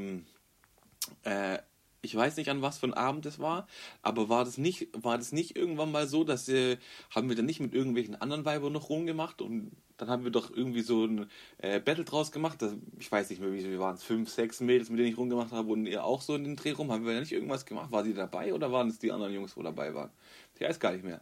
[1.25, 1.59] äh,
[2.03, 3.67] ich weiß nicht an was für ein Abend es war,
[4.03, 6.79] aber war das nicht, war das nicht irgendwann mal so, dass äh,
[7.15, 10.51] haben wir dann nicht mit irgendwelchen anderen Weibern noch rumgemacht und dann haben wir doch
[10.51, 12.63] irgendwie so ein äh, Battle draus gemacht.
[12.63, 15.53] Das, ich weiß nicht mehr, wie waren es, fünf, sechs Mädels, mit denen ich rumgemacht
[15.53, 16.91] habe und ihr auch so in den Dreh rum.
[16.91, 17.93] Haben wir da nicht irgendwas gemacht?
[17.93, 20.11] War sie dabei oder waren es die anderen Jungs, wo dabei waren?
[20.55, 21.21] Ich weiß gar nicht mehr.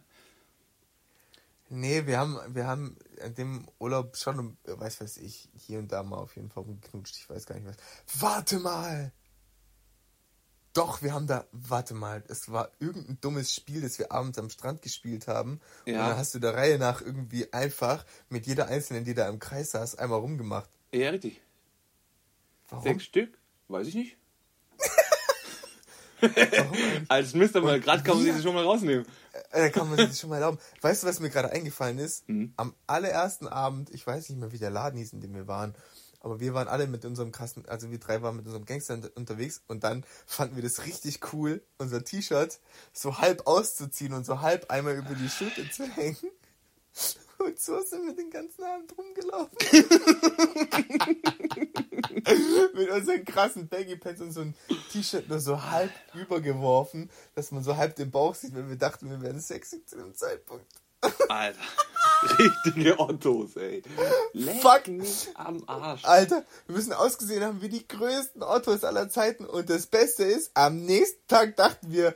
[1.69, 6.01] Nee, wir haben, wir haben in dem Urlaub schon, weiß weiß ich, hier und da
[6.03, 7.15] mal auf jeden Fall rumgeknutscht.
[7.17, 7.77] Ich weiß gar nicht was.
[8.21, 9.11] Warte mal!
[10.73, 14.49] Doch, wir haben da, warte mal, es war irgendein dummes Spiel, das wir abends am
[14.49, 15.59] Strand gespielt haben.
[15.85, 16.09] Und Ja.
[16.09, 19.71] dann hast du der Reihe nach irgendwie einfach mit jeder Einzelnen, die da im Kreis
[19.71, 20.69] saß, einmal rumgemacht.
[20.91, 21.41] Ja, richtig.
[22.69, 22.83] Warum?
[22.83, 23.37] Sechs Stück?
[23.67, 24.17] Weiß ich nicht.
[27.07, 29.05] Als Mister mal gerade kann man das schon mal rausnehmen.
[29.51, 30.59] Äh, Da kann man sich das schon mal erlauben.
[30.81, 32.27] Weißt du, was mir gerade eingefallen ist?
[32.29, 32.53] Mhm.
[32.57, 35.75] Am allerersten Abend, ich weiß nicht mehr, wie der Laden hieß, in dem wir waren,
[36.21, 39.15] Aber wir waren alle mit unserem krassen, also wir drei waren mit unserem Gangster unter-
[39.15, 42.59] unterwegs und dann fanden wir das richtig cool, unser T-Shirt
[42.91, 46.17] so halb auszuziehen und so halb einmal über die Schulter zu hängen.
[47.39, 49.57] Und so sind wir den ganzen Abend rumgelaufen.
[52.73, 54.55] mit unseren krassen Baggy Pants und so ein
[54.91, 59.09] T-Shirt nur so halb übergeworfen, dass man so halb den Bauch sieht, wenn wir dachten,
[59.09, 60.65] wir wären sexy zu dem Zeitpunkt.
[61.29, 61.59] Alter.
[62.37, 63.81] Richtige Ottos, ey.
[64.33, 64.87] Leck Fuck.
[64.87, 66.03] mich am Arsch.
[66.03, 69.45] Alter, wir müssen ausgesehen haben wie die größten Ottos aller Zeiten.
[69.45, 72.13] Und das Beste ist, am nächsten Tag dachten wir,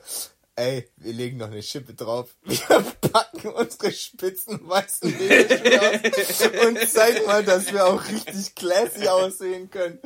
[0.56, 2.36] ey, wir legen noch eine Schippe drauf.
[2.44, 9.08] Wir packen unsere spitzen weißen Lederschuhe aus und zeigen mal, dass wir auch richtig classy
[9.08, 10.00] aussehen können.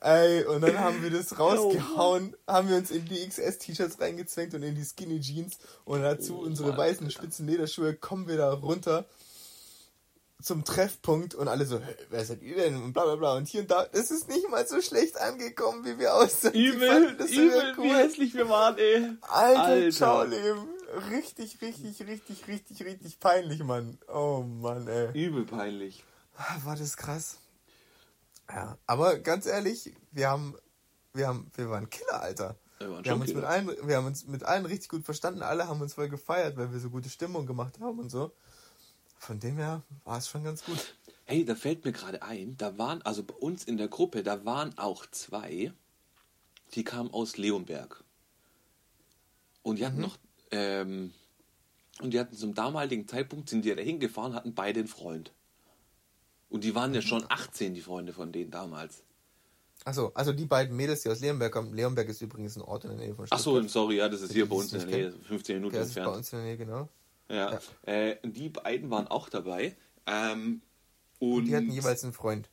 [0.00, 4.62] Ey, und dann haben wir das rausgehauen, haben wir uns in die XS-T-Shirts reingezwängt und
[4.62, 5.58] in die Skinny Jeans.
[5.84, 9.06] Und dazu unsere weißen spitzen Lederschuhe, kommen wir da runter
[10.42, 12.82] zum Treffpunkt und alle so, "Hä, wer seid ihr denn?
[12.82, 13.34] Und bla bla bla.
[13.36, 16.52] Und hier und da, es ist nicht mal so schlecht angekommen, wie wir aussahen.
[16.52, 19.10] Die Übel, das übel, wie hässlich wir waren, ey.
[19.22, 19.90] Alter, Alter.
[19.90, 20.68] ciao, Leben.
[21.10, 23.98] Richtig, richtig, richtig, richtig, richtig peinlich, Mann.
[24.08, 25.12] Oh Mann, ey.
[25.26, 26.04] Übel peinlich.
[26.64, 27.38] War das krass.
[28.48, 30.56] Ja, aber ganz ehrlich, wir haben,
[31.12, 32.56] wir haben, wir waren Killer, Alter.
[32.78, 35.42] Wir waren Wir haben, uns mit allen, wir haben uns mit allen richtig gut verstanden.
[35.42, 38.32] Alle haben uns voll gefeiert, weil wir so gute Stimmung gemacht haben und so.
[39.20, 40.94] Von dem her war es schon ganz gut.
[41.26, 44.44] Hey, da fällt mir gerade ein, da waren, also bei uns in der Gruppe, da
[44.46, 45.72] waren auch zwei,
[46.74, 48.02] die kamen aus Leonberg.
[49.62, 50.02] Und die hatten Mhm.
[50.02, 50.16] noch,
[50.50, 51.12] ähm,
[52.00, 55.32] und die hatten zum damaligen Zeitpunkt, sind die da hingefahren, hatten beide einen Freund.
[56.48, 59.02] Und die waren ja schon 18, die Freunde von denen damals.
[59.84, 61.74] Achso, also die beiden Mädels, die aus Leonberg kommen.
[61.74, 63.42] Leonberg ist übrigens ein Ort in der Nähe von Stuttgart.
[63.44, 65.90] so, sorry, ja, das ist hier bei uns in der Nähe, 15 Minuten Ja, das
[65.90, 66.16] ist bei entfernt.
[66.18, 66.88] uns in der Nähe, genau.
[67.30, 69.76] Ja, Äh, die beiden waren auch dabei.
[70.06, 70.62] Ähm,
[71.18, 72.48] und Die hatten jeweils einen Freund.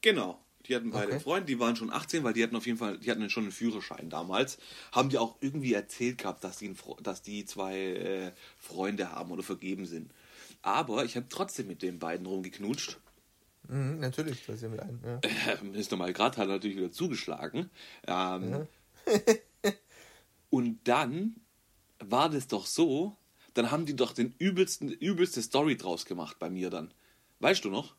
[0.00, 0.40] Genau.
[0.66, 1.12] Die hatten beide Okay.
[1.12, 3.42] einen Freund, die waren schon 18, weil die hatten auf jeden Fall, die hatten schon
[3.44, 4.56] einen Führerschein damals.
[4.92, 9.42] Haben die auch irgendwie erzählt gehabt, dass die, dass die zwei äh, Freunde haben oder
[9.42, 10.10] vergeben sind.
[10.62, 12.98] Aber ich habe trotzdem mit den beiden rumgeknutscht.
[13.68, 15.00] Mhm, natürlich, das ist ja mit einem.
[15.04, 15.20] Ja.
[15.22, 17.68] Äh, ist nochmal gerade, hat natürlich wieder zugeschlagen.
[18.06, 18.66] Ähm,
[20.50, 21.36] und dann
[21.98, 23.16] war das doch so,
[23.54, 26.92] dann haben die doch den übelsten, übelste Story draus gemacht bei mir dann.
[27.40, 27.94] Weißt du noch?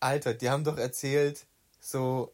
[0.00, 1.46] Alter, die haben doch erzählt,
[1.80, 2.32] so,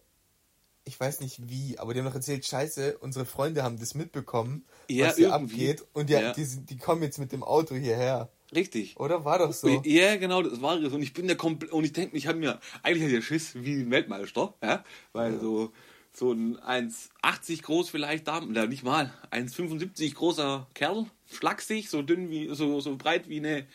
[0.85, 4.65] ich weiß nicht wie, aber die haben doch erzählt, scheiße, unsere Freunde haben das mitbekommen,
[4.89, 5.71] Ja, was hier irgendwie.
[5.71, 5.87] abgeht.
[5.93, 6.33] Und die, Ja.
[6.33, 8.31] die, die kommen jetzt mit dem Auto hierher.
[8.55, 8.99] Richtig.
[8.99, 9.69] Oder war doch so?
[9.85, 10.93] Ja, genau, das war es.
[10.93, 13.23] Und ich bin der komplett, und ich denke, ich habe mir, eigentlich hatte ich ja
[13.23, 15.73] Schiss wie ein Weltmeister, ja, weil so,
[16.15, 22.31] so ein 1,80 groß vielleicht da, oder nicht mal, 1,75 großer Kerl, schlaksig, so dünn
[22.31, 23.67] wie, so, so breit wie eine,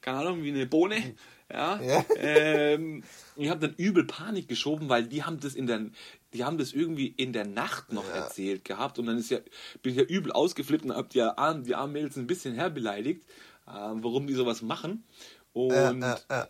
[0.00, 1.14] keine Ahnung, wie eine Bohne,
[1.52, 1.80] ja.
[1.82, 2.04] Ja.
[2.16, 3.02] Ähm,
[3.36, 5.86] ich habe dann übel Panik geschoben, weil die haben das in der,
[6.32, 9.38] die haben das irgendwie in der Nacht noch erzählt gehabt und dann ist ja,
[9.82, 13.22] bin ich ja übel ausgeflippt und hab die, armen- die armen Mädels ein bisschen herbeleidigt,
[13.66, 15.04] äh, warum die sowas machen.
[15.52, 16.48] Und Ja, ja, ja.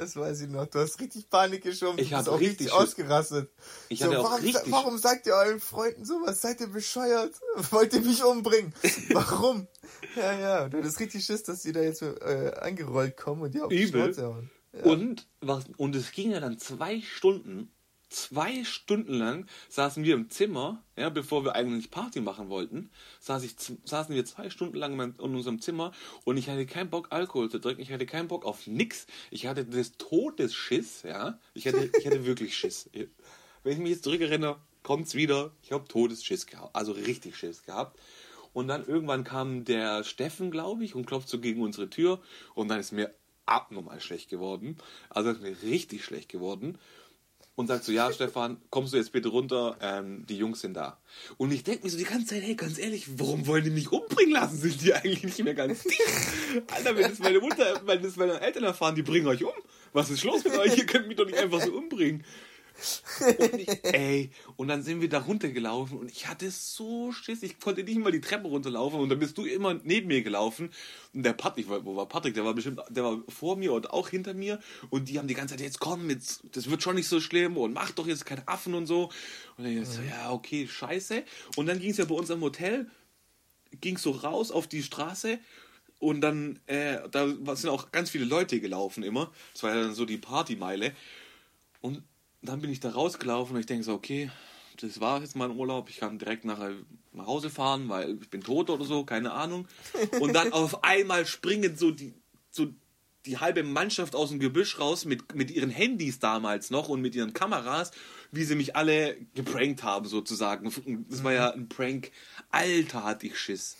[0.00, 0.64] Das weiß ich noch.
[0.64, 1.98] Du hast richtig Panik geschoben.
[1.98, 3.50] Ich du bist hab auch richtig richtig ausgerastet.
[3.90, 6.40] Ich so, hatte auch warum, richtig warum sagt ihr euren Freunden sowas?
[6.40, 7.34] Seid ihr bescheuert?
[7.70, 8.72] Wollt ihr mich umbringen?
[9.10, 9.68] Warum?
[10.16, 10.68] ja, ja.
[10.70, 13.82] Du hattest richtig Schiss, dass die da jetzt äh, angerollt kommen und die auf die
[13.82, 14.04] Übel.
[14.04, 14.50] Schnauze hauen.
[14.72, 14.84] Ja.
[14.84, 17.70] Und, was, und es ging ja dann zwei Stunden.
[18.10, 23.44] Zwei Stunden lang saßen wir im Zimmer, ja, bevor wir eigentlich Party machen wollten, saß
[23.44, 25.92] ich, saßen wir zwei Stunden lang in unserem Zimmer
[26.24, 29.06] und ich hatte keinen Bock, Alkohol zu trinken, ich hatte keinen Bock auf nix.
[29.30, 31.38] Ich hatte des Todes Schiss, ja.
[31.54, 32.90] Ich hatte, ich hatte wirklich Schiss.
[33.62, 35.52] Wenn ich mich jetzt zurückerinnere, kommt's wieder.
[35.62, 38.00] Ich habe Todesschiss gehabt, also richtig Schiss gehabt.
[38.52, 42.20] Und dann irgendwann kam der Steffen, glaube ich, und klopft so gegen unsere Tür.
[42.54, 43.14] Und dann ist mir
[43.46, 44.78] abnormal schlecht geworden.
[45.08, 46.78] Also ist mir richtig schlecht geworden.
[47.60, 49.76] Und sagt so, ja, Stefan, kommst du jetzt bitte runter?
[49.82, 50.98] Ähm, die Jungs sind da.
[51.36, 53.92] Und ich denke mir so die ganze Zeit, hey, ganz ehrlich, warum wollen die mich
[53.92, 54.56] umbringen lassen?
[54.56, 56.00] Sind die eigentlich nicht mehr ganz dicht?
[56.74, 59.52] Alter, wenn das meine Mutter, wenn das meine Eltern erfahren, die bringen euch um.
[59.92, 60.78] Was ist los mit euch?
[60.78, 62.24] Ihr könnt mich doch nicht einfach so umbringen.
[63.20, 67.58] Und ich, ey, und dann sind wir da runtergelaufen und ich hatte so Schiss, ich
[67.58, 70.70] konnte nicht mal die Treppe runterlaufen und dann bist du immer neben mir gelaufen.
[71.14, 74.08] Und der Patrick, wo war Patrick, der war bestimmt, der war vor mir und auch
[74.08, 77.08] hinter mir und die haben die ganze Zeit, jetzt komm, jetzt, das wird schon nicht
[77.08, 79.10] so schlimm und mach doch jetzt keine Affen und so.
[79.56, 81.24] Und dann ich so, ja, okay, scheiße.
[81.56, 82.90] Und dann ging es ja bei uns am Hotel,
[83.80, 85.38] ging so raus auf die Straße
[86.00, 89.94] und dann, äh, da sind auch ganz viele Leute gelaufen immer, das war ja dann
[89.94, 90.92] so die Partymeile.
[91.82, 92.02] Und
[92.42, 94.30] dann bin ich da rausgelaufen und ich denke so, okay,
[94.80, 95.90] das war jetzt mein Urlaub.
[95.90, 96.74] Ich kann direkt nachher
[97.12, 99.68] nach Hause fahren, weil ich bin tot oder so, keine Ahnung.
[100.20, 102.14] Und dann auf einmal springen so die,
[102.50, 102.68] so
[103.26, 107.14] die halbe Mannschaft aus dem Gebüsch raus mit, mit ihren Handys damals noch und mit
[107.14, 107.90] ihren Kameras,
[108.32, 110.72] wie sie mich alle geprankt haben sozusagen.
[111.10, 112.10] Das war ja ein Prank.
[112.50, 113.76] Alter, hatte ich Schiss.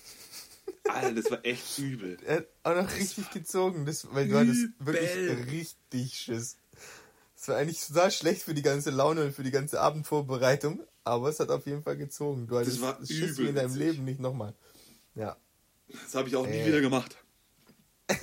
[0.88, 2.18] Alter, das war echt übel.
[2.26, 6.56] Er hat auch noch richtig gezogen, das, weil du hattest wirklich richtig Schiss.
[7.40, 11.30] Das war eigentlich total schlecht für die ganze Laune und für die ganze Abendvorbereitung, aber
[11.30, 12.46] es hat auf jeden Fall gezogen.
[12.46, 13.74] Du hattest Das war wie übel in deinem.
[13.74, 14.52] Leben nicht nochmal.
[15.14, 15.38] Ja.
[15.88, 16.66] Das habe ich auch nie Äh.
[16.66, 17.16] wieder gemacht.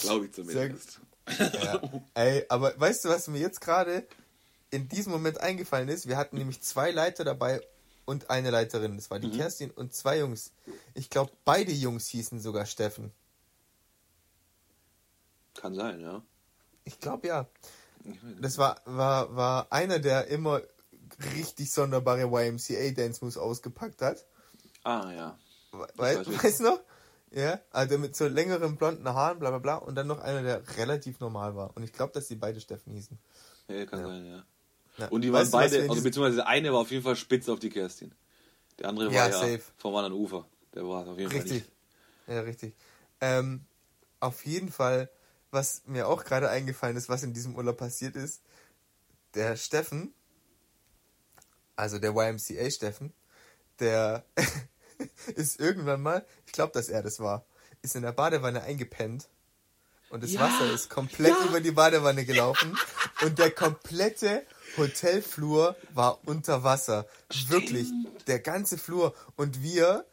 [0.00, 1.00] Glaube ich zumindest.
[1.38, 1.80] ja.
[2.14, 4.06] Ey, aber weißt du, was mir jetzt gerade
[4.70, 6.08] in diesem Moment eingefallen ist?
[6.08, 7.60] Wir hatten nämlich zwei Leiter dabei
[8.04, 8.96] und eine Leiterin.
[8.96, 9.22] Das war Mhm.
[9.30, 10.52] die Kerstin und zwei Jungs.
[10.94, 13.12] Ich glaube, beide Jungs hießen sogar Steffen.
[15.54, 16.22] Kann sein, ja.
[16.84, 17.46] Ich glaube ja.
[18.40, 20.60] Das war, war, war einer, der immer
[21.34, 24.26] richtig sonderbare YMCA-Dance-Moves ausgepackt hat.
[24.82, 25.38] Ah, ja.
[25.72, 26.80] We weißt du noch?
[27.30, 29.76] Ja, also mit so längeren blonden Haaren, bla bla bla.
[29.76, 31.74] Und dann noch einer, der relativ normal war.
[31.76, 33.18] Und ich glaube, dass die beide Steffen hießen.
[33.68, 34.06] ja kann Ja.
[34.06, 34.44] sein, ja.
[34.98, 35.08] Ja.
[35.08, 37.48] Und die waren Weißt wir beide, also beziehungsweise der eine war auf jeden Fall spitz
[37.48, 38.14] auf die Kerstin.
[38.78, 39.62] Der andere war Ja, ja, safe.
[39.78, 40.46] vom anderen Ufer.
[40.74, 41.62] Der war auf jeden Fall Richtig.
[41.62, 41.72] nicht.
[42.26, 42.74] Ja, richtig.
[43.22, 43.64] Ähm,
[44.20, 45.08] auf jeden Fall,
[45.52, 48.40] was mir auch gerade eingefallen ist, was in diesem Urlaub passiert ist,
[49.34, 50.12] der Steffen,
[51.76, 53.12] also der YMCA Steffen,
[53.78, 54.24] der
[55.36, 57.44] ist irgendwann mal, ich glaube, dass er das war,
[57.82, 59.28] ist in der Badewanne eingepennt
[60.08, 61.46] und das Ja, Wasser ist komplett ja.
[61.46, 62.76] über die Badewanne gelaufen
[63.22, 67.06] und der komplette Hotelflur war unter Wasser.
[67.48, 67.88] Wirklich,
[68.26, 69.14] der ganze Flur.
[69.36, 70.06] Und wir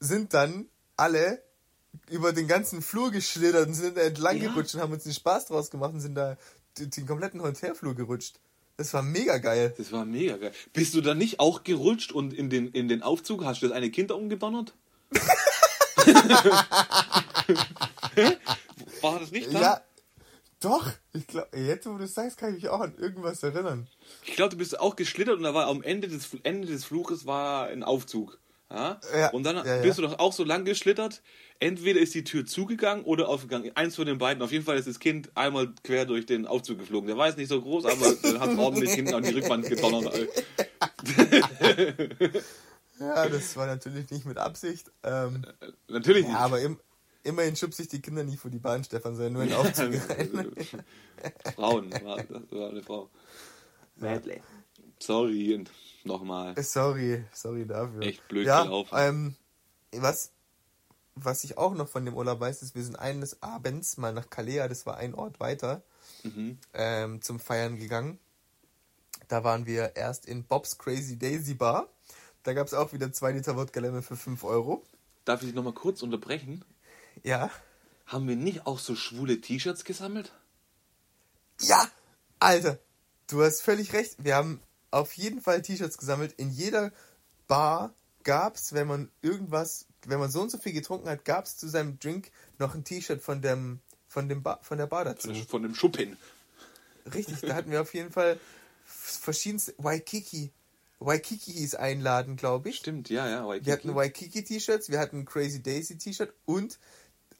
[0.00, 1.42] sind dann alle
[2.10, 4.48] über den ganzen Flur geschlittert und sind da entlang Ja.
[4.48, 6.36] gerutscht und haben uns den Spaß draus gemacht und sind da
[6.78, 8.36] den, kompletten Hotelflur gerutscht.
[8.76, 9.74] Das war mega geil.
[9.78, 10.52] Das war mega geil.
[10.72, 13.76] Bist du dann nicht auch gerutscht und in den, in den Aufzug hast du das
[13.76, 14.74] eine Kind da umgedonnert?
[19.00, 19.60] War das nicht da?
[19.60, 19.80] Ja,
[20.60, 20.90] doch.
[21.12, 23.86] Ich glaube, jetzt, wo du das sagst, kann ich mich auch an irgendwas erinnern.
[24.24, 27.26] Ich glaube, du bist auch geschlittert und da war am Ende des, Ende des Fluches
[27.26, 28.38] war ein Aufzug.
[28.70, 29.00] Ja?
[29.16, 29.82] Ja, Und dann ja, ja.
[29.82, 31.22] bist du doch auch so lang geschlittert.
[31.60, 33.70] Entweder ist die Tür zugegangen oder aufgegangen.
[33.74, 34.42] Eins von den beiden.
[34.42, 37.06] Auf jeden Fall ist das Kind einmal quer durch den Aufzug geflogen.
[37.06, 38.06] Der war jetzt nicht so groß, aber
[38.40, 40.12] hat es ordentlich hinten an die Rückwand gedonnert.
[40.14, 40.28] ey.
[42.98, 44.90] Ja, das war natürlich nicht mit Absicht.
[45.02, 45.44] Ähm,
[45.88, 46.38] Natürlich ja, nicht.
[46.38, 46.80] aber im,
[47.24, 49.92] immerhin schubst sich die Kinder nicht vor die Bahn, Stefan, sondern nur in den Aufzug
[50.08, 50.52] rein.
[51.54, 53.10] Frauen, war, das war eine Frau.
[54.98, 55.70] Sorry, und
[56.06, 56.54] nochmal.
[56.62, 58.02] Sorry, sorry dafür.
[58.02, 58.94] Echt blöd ja, gelaufen.
[58.94, 59.36] Ähm,
[59.92, 60.30] was,
[61.14, 64.30] was ich auch noch von dem Urlaub weiß, ist, wir sind eines Abends mal nach
[64.30, 65.82] Kalea, das war ein Ort weiter,
[66.22, 66.58] Mhm.
[66.74, 68.18] ähm, zum Feiern gegangen.
[69.28, 71.88] Da waren wir erst in Bob's Crazy Daisy Bar.
[72.44, 74.84] Da gab es auch wieder zwei Liter Wodka Lemon für 5 Euro.
[75.24, 76.64] Darf ich dich nochmal kurz unterbrechen?
[77.24, 77.50] Ja.
[78.06, 80.32] Haben wir nicht auch so schwule T-Shirts gesammelt?
[81.60, 81.88] Ja!
[82.38, 82.78] Alter,
[83.26, 84.14] du hast völlig recht.
[84.18, 86.32] Wir haben auf jeden Fall T-Shirts gesammelt.
[86.36, 86.92] In jeder
[87.46, 87.94] Bar
[88.24, 91.98] gab's, wenn man irgendwas, wenn man so und so viel getrunken hat, gab's zu seinem
[91.98, 95.32] Drink noch ein T-Shirt von dem, von dem Bar, von der Bar dazu.
[95.48, 96.16] Von dem Schuppen.
[97.14, 98.38] Richtig, da hatten wir auf jeden Fall
[98.84, 100.50] verschiedenste Waikiki.
[100.98, 102.76] Waikikis einladen, glaube ich.
[102.76, 103.64] Stimmt, ja, ja.
[103.64, 106.78] Wir hatten Waikiki-T-Shirts, wir hatten ein Crazy Daisy-T-Shirt und,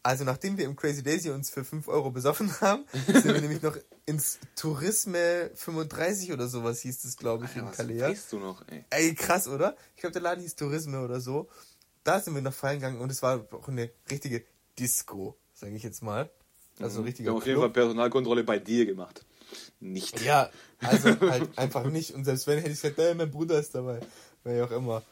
[0.06, 3.60] also nachdem wir im Crazy Daisy uns für 5 Euro besoffen haben, sind wir nämlich
[3.60, 8.08] noch ins Tourisme 35 oder sowas hieß es, glaube ich, Alter, in was Kalea.
[8.10, 8.84] weißt du noch, ey?
[8.90, 9.76] Ey, krass, oder?
[9.96, 11.48] Ich glaube, der Laden hieß Tourisme oder so.
[12.04, 14.44] Da sind wir noch feiern gegangen und es war auch eine richtige
[14.78, 16.30] Disco, sage ich jetzt mal.
[16.78, 17.70] Also ein Wir richtiger haben auf jeden Fall.
[17.70, 19.26] Personalkontrolle bei dir gemacht.
[19.80, 20.20] Nicht.
[20.20, 22.12] Ja, also halt einfach nicht.
[22.14, 23.98] Und selbst wenn, hätte ich gesagt, ey, mein Bruder ist dabei.
[24.44, 25.02] Wer auch immer.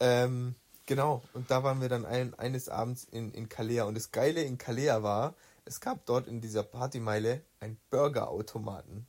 [0.00, 0.54] Ähm,
[0.88, 1.22] genau.
[1.34, 3.84] Und da waren wir dann ein, eines Abends in, in Kalea.
[3.84, 9.06] Und das Geile in Kalea war, es gab dort in dieser Partymeile einen Burgerautomaten.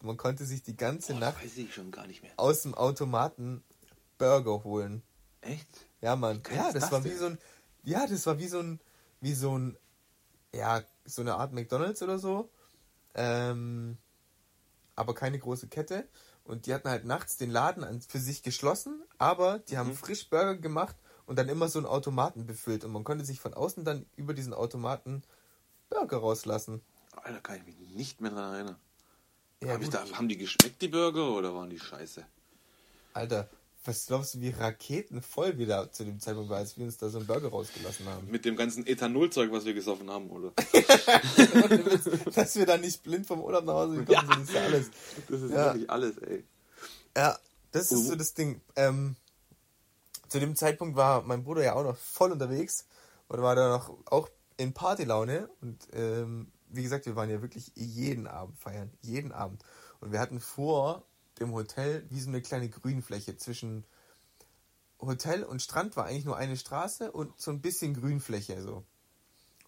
[0.00, 1.36] Man konnte sich die ganze Boah, Nacht
[2.38, 3.62] aus dem Automaten
[4.16, 5.02] Burger holen.
[5.42, 5.68] Echt?
[6.00, 6.42] Ja, Mann.
[6.54, 7.12] Ja, das, das war denn?
[7.12, 7.38] wie so ein,
[7.82, 8.80] ja, das war wie so ein,
[9.20, 9.76] wie so ein,
[10.54, 12.48] ja, so eine Art McDonalds oder so.
[13.14, 13.98] Ähm,
[14.96, 16.08] aber keine große Kette.
[16.50, 19.78] Und die hatten halt nachts den Laden an, für sich geschlossen, aber die Mhm.
[19.78, 22.84] haben frisch Burger gemacht und dann immer so einen Automaten befüllt.
[22.84, 25.22] Und man konnte sich von außen dann über diesen Automaten
[25.90, 26.82] Burger rauslassen.
[27.12, 28.76] Alter, kann ich mich nicht mehr daran erinnern.
[29.62, 32.26] Ja, Hab da, haben die geschmeckt, die Burger, oder waren die scheiße?
[33.12, 33.48] Alter,
[33.84, 37.08] was glaubst du, wie Raketen voll wieder zu dem Zeitpunkt war, als wir uns da
[37.08, 38.30] so einen Burger rausgelassen haben?
[38.30, 40.52] Mit dem ganzen Ethanolzeug, was wir gesoffen haben, oder?
[42.34, 44.90] Dass wir dann nicht blind vom Urlaub nach Hause gekommen sind, ist ja alles.
[45.28, 45.64] Das ist Ja.
[45.72, 46.44] wirklich alles, ey.
[47.16, 47.38] Ja,
[47.72, 48.60] das ist so das Ding.
[48.76, 49.16] Ähm,
[50.28, 52.86] zu dem Zeitpunkt war mein Bruder ja auch noch voll unterwegs
[53.28, 57.72] und war da noch auch in Partylaune und ähm, wie gesagt, wir waren ja wirklich
[57.74, 59.64] jeden Abend feiern, jeden Abend.
[60.00, 61.02] Und wir hatten vor
[61.40, 63.84] dem Hotel wie so eine kleine Grünfläche zwischen
[65.00, 68.84] Hotel und Strand war eigentlich nur eine Straße und so ein bisschen Grünfläche so.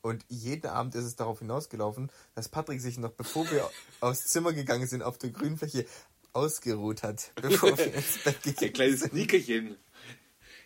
[0.02, 4.52] Und jeden Abend ist es darauf hinausgelaufen, dass Patrick sich noch, bevor wir aufs Zimmer
[4.52, 5.86] gegangen sind, auf der Grünfläche
[6.32, 9.76] ausgeruht hat, bevor wir ins Bett gegangen Ein kleines Sneakerchen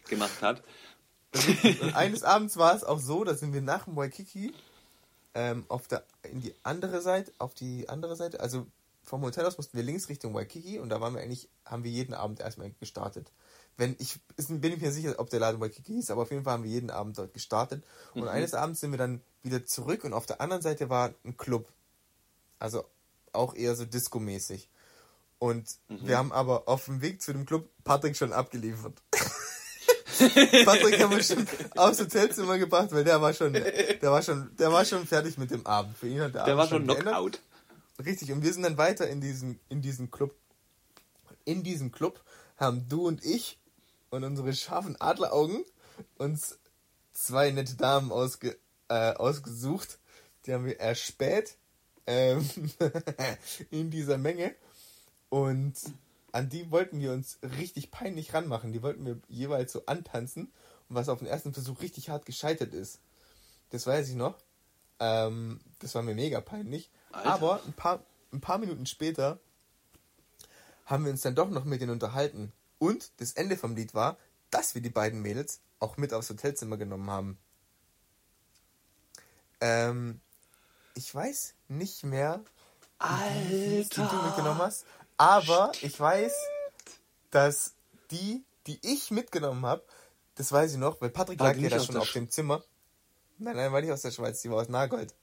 [0.08, 0.62] gemacht hat.
[1.80, 4.54] Und eines Abends war es auch so, da sind wir nach dem Waikiki
[5.34, 8.66] ähm, auf der in die andere Seite, auf die andere Seite, also
[9.06, 11.90] vom Hotel aus mussten wir links Richtung Waikiki und da waren wir eigentlich, haben wir
[11.90, 13.30] jeden Abend erstmal gestartet.
[13.78, 16.44] Wenn ich ist- bin ich mir sicher, ob der Laden Waikiki hieß, aber auf jeden
[16.44, 17.84] Fall haben wir jeden Abend dort gestartet.
[18.14, 18.28] Und Mhm.
[18.28, 21.68] eines Abends sind wir dann wieder zurück und auf der anderen Seite war ein Club.
[22.58, 22.84] Also
[23.32, 24.68] auch eher so Disco-mäßig.
[25.38, 26.08] Und Mhm.
[26.08, 28.94] wir haben aber auf dem Weg zu dem Club Patrick schon abgeliefert.
[30.64, 34.72] Patrick haben wir schon aufs Hotelzimmer gebracht, weil der war schon, der war schon, der
[34.72, 35.96] war schon fertig mit dem Abend.
[35.98, 37.06] Für ihn hat der, Der Abend war schon geendet.
[37.06, 37.40] Knockout.
[38.04, 40.34] Richtig, und wir sind dann weiter in diesen, in diesen Club.
[41.44, 42.22] In diesem Club
[42.56, 43.58] haben du und ich
[44.10, 45.64] und unsere scharfen Adleraugen
[46.18, 46.58] uns
[47.12, 49.98] zwei nette Damen ausge, äh, ausgesucht.
[50.44, 51.56] Die haben wir erspäht
[52.06, 52.48] ähm,
[53.70, 54.54] in dieser Menge.
[55.28, 55.74] Und
[56.32, 58.72] an die wollten wir uns richtig peinlich ranmachen.
[58.72, 60.52] Die wollten wir jeweils so antanzen.
[60.88, 63.00] Und was auf den ersten Versuch richtig hart gescheitert ist.
[63.70, 64.36] Das weiß ich noch.
[65.00, 66.90] Ähm, das war mir mega peinlich.
[67.16, 67.30] Alter.
[67.30, 68.02] Aber ein paar,
[68.32, 69.38] ein paar Minuten später
[70.84, 72.52] haben wir uns dann doch noch mit denen unterhalten.
[72.78, 74.16] Und das Ende vom Lied war,
[74.50, 77.38] dass wir die beiden Mädels auch mit aufs Hotelzimmer genommen haben.
[79.60, 80.20] Ähm,
[80.94, 82.44] ich weiß nicht mehr,
[83.00, 86.32] die du mitgenommen hast, aber ich weiß,
[87.30, 87.74] dass
[88.10, 89.82] die, die ich mitgenommen habe,
[90.36, 92.62] das weiß ich noch, weil Patrick War lag ja da schon auf Sch- dem Zimmer.
[93.38, 95.14] Nein, nein, war nicht aus der Schweiz, die war aus Nagold.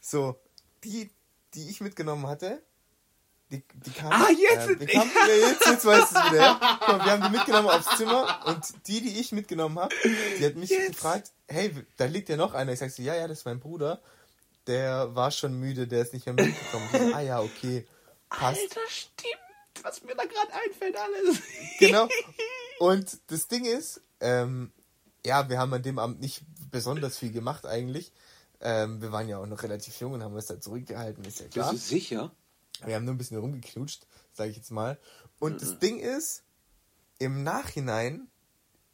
[0.00, 0.38] So,
[0.84, 1.10] die,
[1.54, 2.62] die ich mitgenommen hatte,
[3.50, 4.10] die, die kam.
[4.10, 4.68] Ah, jetzt!
[4.68, 6.58] Äh, die kam ja, jetzt, jetzt weißt du es wieder.
[6.58, 9.94] Mal, wir haben die mitgenommen aufs Zimmer und die, die ich mitgenommen habe,
[10.38, 10.92] die hat mich Jetzt!
[10.92, 12.72] gefragt, hey, da liegt ja noch einer.
[12.72, 14.00] Ich sag so, ja, ja, das ist mein Bruder.
[14.66, 16.88] Der war schon müde, der ist nicht mehr mitgekommen.
[16.90, 17.86] So, ah ja, okay.
[18.30, 18.60] Passt.
[18.60, 19.34] Alter, stimmt.
[19.82, 21.38] Was mir da gerade einfällt alles.
[21.78, 22.08] Genau.
[22.78, 24.72] Und das Ding ist, ähm,
[25.24, 28.12] ja, wir haben an dem Abend nicht besonders viel gemacht eigentlich.
[28.64, 31.44] Ähm, wir waren ja auch noch relativ jung und haben uns da zurückgehalten, ist ja
[31.44, 31.70] Bist klar.
[31.70, 32.32] du sicher?
[32.84, 34.98] Wir haben nur ein bisschen rumgeknutscht, sage ich jetzt mal.
[35.38, 35.58] Und Mhm.
[35.58, 36.42] das Ding ist,
[37.18, 38.26] im Nachhinein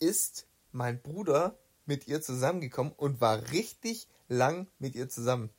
[0.00, 1.56] ist mein Bruder
[1.87, 5.50] mit ihr zusammengekommen und war richtig lang mit ihr zusammen.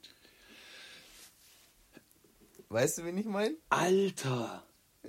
[2.69, 3.55] Weißt du, wen ich meine?
[3.69, 4.63] Alter.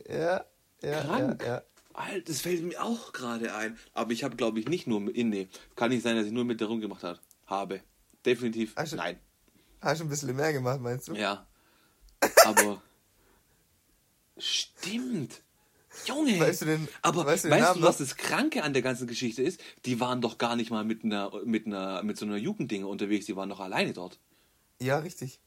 [0.09, 0.45] Ja,
[0.83, 1.43] ja, Krank.
[1.43, 1.63] ja, ja.
[1.95, 3.79] Alter, das fällt mir auch gerade ein.
[3.93, 5.17] Aber ich habe, glaube ich, nicht nur mit.
[5.17, 7.05] Nee, kann nicht sein, dass ich nur mit der rumgemacht
[7.47, 7.81] habe.
[8.25, 8.75] Definitiv.
[8.87, 9.19] Schon- Nein.
[9.81, 11.15] Hast du ein bisschen mehr gemacht, meinst du?
[11.15, 11.47] Ja.
[12.45, 12.81] Aber.
[14.39, 15.43] stimmt.
[16.07, 16.41] Junge.
[16.41, 18.07] Weißt du den- aber weißt weißt du du, den Namen was noch?
[18.07, 19.61] das Kranke an der ganzen Geschichte ist?
[19.85, 23.27] Die waren doch gar nicht mal mit einer, mit einer, mit so einer Jugenddinge unterwegs.
[23.27, 24.19] Die waren doch alleine dort.
[24.81, 25.39] Ja, richtig.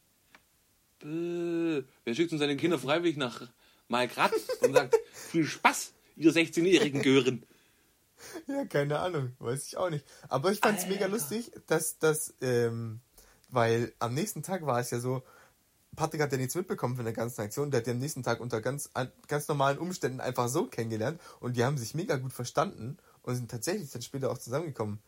[1.00, 1.84] Bäh.
[2.04, 3.50] Wer schickt uns seine Kinder freiwillig nach
[3.88, 7.44] Malgrad und sagt, viel Spaß, ihr 16-Jährigen gehören.
[8.47, 10.06] Ja, keine Ahnung, weiß ich auch nicht.
[10.30, 13.01] Aber ich fand es mega lustig, dass das, ähm,
[13.49, 15.23] weil am nächsten Tag war es ja so,
[15.95, 18.39] Patrick hat ja nichts mitbekommen von der ganzen Aktion, der hat ja am nächsten Tag
[18.39, 22.34] unter ganz, an- ganz normalen Umständen einfach so kennengelernt und die haben sich mega gut
[22.34, 24.99] verstanden und sind tatsächlich dann später auch zusammengekommen.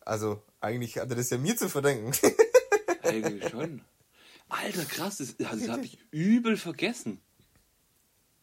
[0.00, 2.12] Also, eigentlich hatte das ja mir zu verdenken.
[3.02, 3.82] Eigentlich schon.
[4.48, 7.20] Alter, krass, das, das habe ich übel vergessen.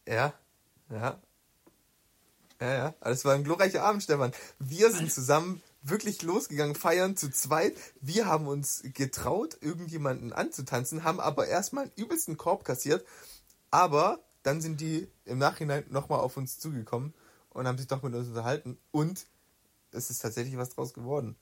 [0.06, 0.32] Ja,
[0.90, 1.20] ja.
[2.60, 2.94] Ja, ja.
[3.00, 4.32] Es war ein glorreicher Abend, Stefan.
[4.58, 7.76] Wir sind zusammen wirklich losgegangen, feiern zu zweit.
[8.00, 13.04] Wir haben uns getraut, irgendjemanden anzutanzen, haben aber erstmal einen übelsten Korb kassiert.
[13.70, 17.14] Aber dann sind die im Nachhinein nochmal auf uns zugekommen
[17.50, 18.78] und haben sich doch mit uns unterhalten.
[18.90, 19.26] Und
[19.92, 21.36] es ist tatsächlich was draus geworden.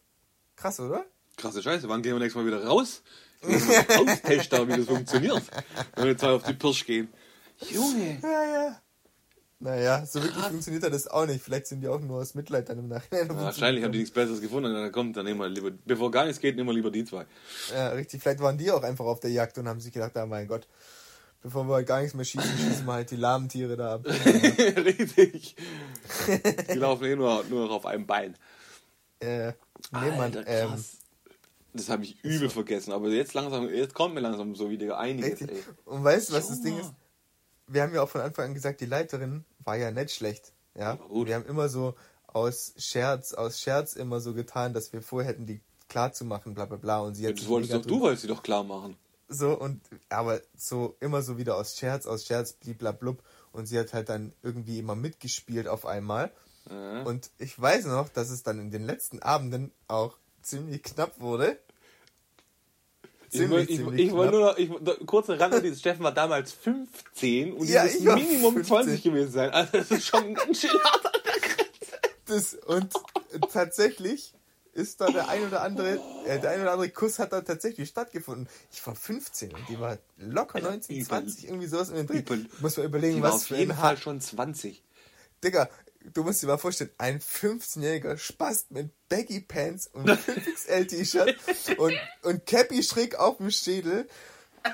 [0.56, 1.04] Krass, oder?
[1.36, 3.02] Krasse Scheiße, wann gehen wir nächstes Mal wieder raus?
[3.42, 5.42] Austesten, wie das funktioniert.
[5.94, 7.12] Wenn wir zwei auf die Pirsch gehen.
[7.70, 8.18] Junge.
[8.22, 8.82] Ja, ja.
[9.58, 11.42] Naja, so wirklich funktioniert das auch nicht.
[11.42, 13.30] Vielleicht sind die auch nur aus Mitleid dann im Nachhinein.
[13.30, 14.68] uns Wahrscheinlich haben die nichts Besseres gefunden.
[14.68, 17.04] Und dann kommt, dann nehmen wir lieber, bevor gar nichts geht, nehmen wir lieber die
[17.04, 17.24] zwei.
[17.72, 18.22] Ja, richtig.
[18.22, 20.68] Vielleicht waren die auch einfach auf der Jagd und haben sich gedacht, ah mein Gott,
[21.42, 24.04] bevor wir halt gar nichts mehr schießen, schießen wir halt die lahmen Tiere da ab.
[24.06, 25.56] Richtig.
[26.70, 28.36] Die laufen eh nur, nur noch auf einem Bein.
[29.20, 30.98] äh, nee, Mann, ähm, krass.
[31.72, 32.92] das habe ich übel vergessen.
[32.92, 35.40] Aber jetzt langsam, jetzt kommt mir langsam so wieder einiges.
[35.40, 35.50] richtig.
[35.50, 35.62] Ey.
[35.86, 36.92] Und weißt du, was das Ding ist?
[37.68, 40.52] Wir haben ja auch von Anfang an gesagt, die Leiterin war ja nicht schlecht.
[40.74, 41.26] Ja, gut.
[41.26, 41.94] wir haben immer so
[42.26, 46.54] aus Scherz, aus Scherz immer so getan, dass wir vorher hätten die klar zu machen,
[46.54, 47.00] bla bla bla.
[47.00, 48.96] Und sie hat Das wolltest doch du, wolltest sie doch klar machen.
[49.28, 53.92] so und aber so immer so wieder aus Scherz, aus Scherz, bliblablub und sie hat
[53.94, 56.30] halt dann irgendwie immer mitgespielt auf einmal
[56.70, 57.02] Ja.
[57.04, 61.58] und ich weiß noch, dass es dann in den letzten Abenden auch ziemlich knapp wurde.
[63.30, 64.70] Ich wollte ich, ich wollt nur noch, ich,
[65.06, 68.64] kurze Randnotiz, Steffen war damals 15 und Ja, die war Minimum 15.
[68.76, 69.50] 20 gewesen sein.
[69.50, 71.22] Also das ist schon ganz schön hart.
[72.26, 72.92] das und
[73.52, 74.32] tatsächlich
[74.72, 77.88] ist da der ein oder andere, äh, der ein oder andere Kuss hat da tatsächlich
[77.88, 78.46] stattgefunden.
[78.70, 82.22] Ich war 15 und die war locker 19, über- 20, irgendwie sowas in den Dreh.
[82.60, 83.96] Muss man überlegen, was auf für jeden ein Fall Haar.
[83.96, 84.82] schon 20.
[85.42, 85.68] Digga,
[86.12, 91.36] du musst dir mal vorstellen, ein 15-jähriger Spast mit Baggy Pants und 5XL-T-Shirt
[91.78, 94.06] und, und Cappy schräg auf dem Schädel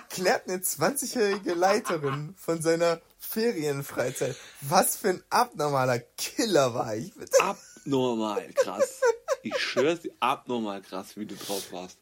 [0.08, 4.36] klärt eine 20-jährige Leiterin von seiner Ferienfreizeit.
[4.60, 7.36] Was für ein abnormaler Killer war ich, bitte.
[7.40, 9.00] Abnormal krass.
[9.42, 11.98] Ich schwör's dir, abnormal krass, wie du drauf warst.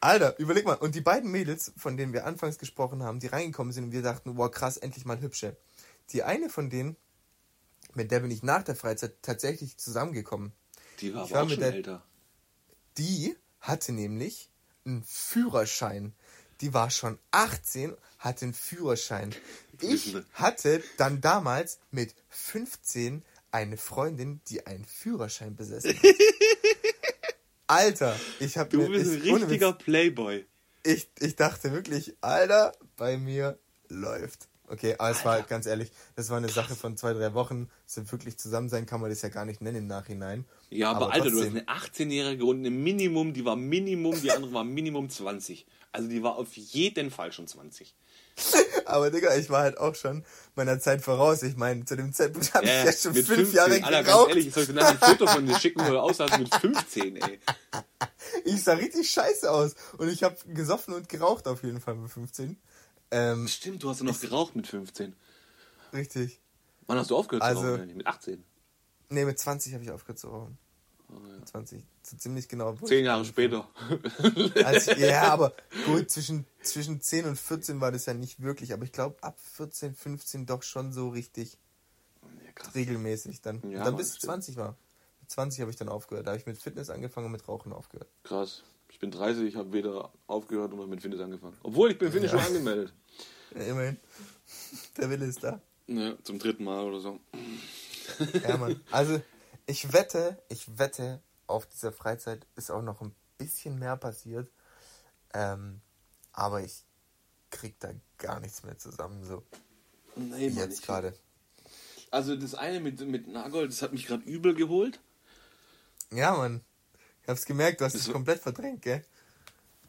[0.00, 0.74] Alter, überleg mal.
[0.74, 4.02] Und die beiden Mädels, von denen wir anfangs gesprochen haben, die reingekommen sind und wir
[4.02, 5.56] dachten, wow, krass, endlich mal hübsche.
[6.12, 6.96] Die eine von denen,
[7.96, 10.52] mit der bin ich nach der Freizeit tatsächlich zusammengekommen.
[11.00, 12.02] Die war Ich aber war auch schon der- älter.
[12.98, 14.50] Die hatte nämlich
[14.84, 16.14] einen Führerschein.
[16.62, 19.34] Die war schon 18, hatte einen Führerschein.
[19.82, 26.02] Ich hatte dann damals mit 15 eine Freundin, die einen Führerschein besessen hat.
[27.66, 30.46] Alter, ich habe Du bist ein richtiger Playboy.
[30.84, 34.48] ich, ich dachte wirklich, Alter, bei mir läuft.
[34.68, 37.68] Okay, aber es war halt ganz ehrlich, das war eine Sache von zwei, drei Wochen.
[37.86, 40.44] So wirklich zusammen sein kann man das ja gar nicht nennen im Nachhinein.
[40.70, 41.64] Ja, aber, Alter, du hast trotzdem.
[41.66, 45.66] eine 18-Jährige und eine Minimum, die war Minimum, die andere war Minimum 20.
[45.92, 47.94] Also die war auf jeden Fall schon 20.
[48.84, 51.42] Aber Digga, ich war halt auch schon meiner Zeit voraus.
[51.42, 53.54] Ich meine, zu dem Zeitpunkt habe ich ja schon fünf 15.
[53.54, 54.28] Jahre Alter, ganz geraucht.
[54.28, 57.40] ehrlich, ich sollte nachher ein Foto von dir schicken, wo du aussahst mit 15, ey.
[58.44, 59.74] Ich sah richtig scheiße aus.
[59.98, 62.56] Und ich habe gesoffen und geraucht auf jeden Fall mit 15.
[63.10, 65.14] Ähm, Stimmt, du hast ja noch geraucht mit 15.
[65.92, 66.40] richtig.
[66.86, 67.80] Wann hast du aufgehört Also- zu rauchen?
[67.82, 67.96] eigentlich?
[67.96, 68.44] Mit 18.
[69.08, 70.58] Nee, mit 20 habe ich aufgehört zu rauchen.
[71.08, 71.44] Oh, ja.
[71.46, 71.84] 20.
[72.02, 72.74] So ziemlich genau.
[72.84, 73.68] Zehn Jahre später.
[74.64, 75.52] Also, ja, aber
[75.86, 78.72] gut, zwischen, zwischen 10 und 14 war das ja nicht wirklich.
[78.72, 81.58] Aber ich glaube, ab 14, 15 doch schon so richtig
[82.22, 83.62] Ja, regelmäßig dann.
[83.70, 84.32] Ja, dann bis ich stimmt.
[84.32, 84.76] 20 war.
[85.20, 86.26] Mit 20 habe ich dann aufgehört.
[86.26, 88.08] Da habe ich mit Fitness angefangen und mit Rauchen aufgehört.
[88.24, 88.64] Krass.
[88.96, 91.54] Ich bin 30, ich habe weder aufgehört noch mit Fitness angefangen.
[91.62, 92.38] Obwohl, ich bin Fitness Ja.
[92.38, 92.94] schon angemeldet.
[93.54, 93.98] Ja, immerhin.
[94.96, 95.60] Der Wille ist da.
[95.86, 97.20] Ja, zum dritten Mal oder so.
[98.42, 98.80] Ja, Mann.
[98.90, 99.20] Also,
[99.66, 104.50] ich wette, ich wette, auf dieser Freizeit ist auch noch ein bisschen mehr passiert.
[105.34, 105.82] Ähm,
[106.32, 106.82] aber ich
[107.50, 109.42] krieg da gar nichts mehr zusammen, so
[110.14, 111.14] Nee, Mann, jetzt gerade.
[112.10, 115.00] Also das eine mit, mit Nagold, das hat mich gerade übel geholt.
[116.10, 116.62] Ja, Mann.
[117.26, 119.04] Ich hab's gemerkt, du hast es komplett verdrängt, gell?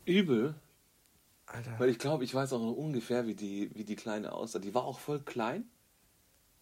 [0.05, 0.55] Übel.
[1.45, 1.79] Alter.
[1.79, 4.57] Weil ich glaube, ich weiß auch noch ungefähr, wie die, wie die Kleine aussah.
[4.57, 5.69] Die war auch voll klein.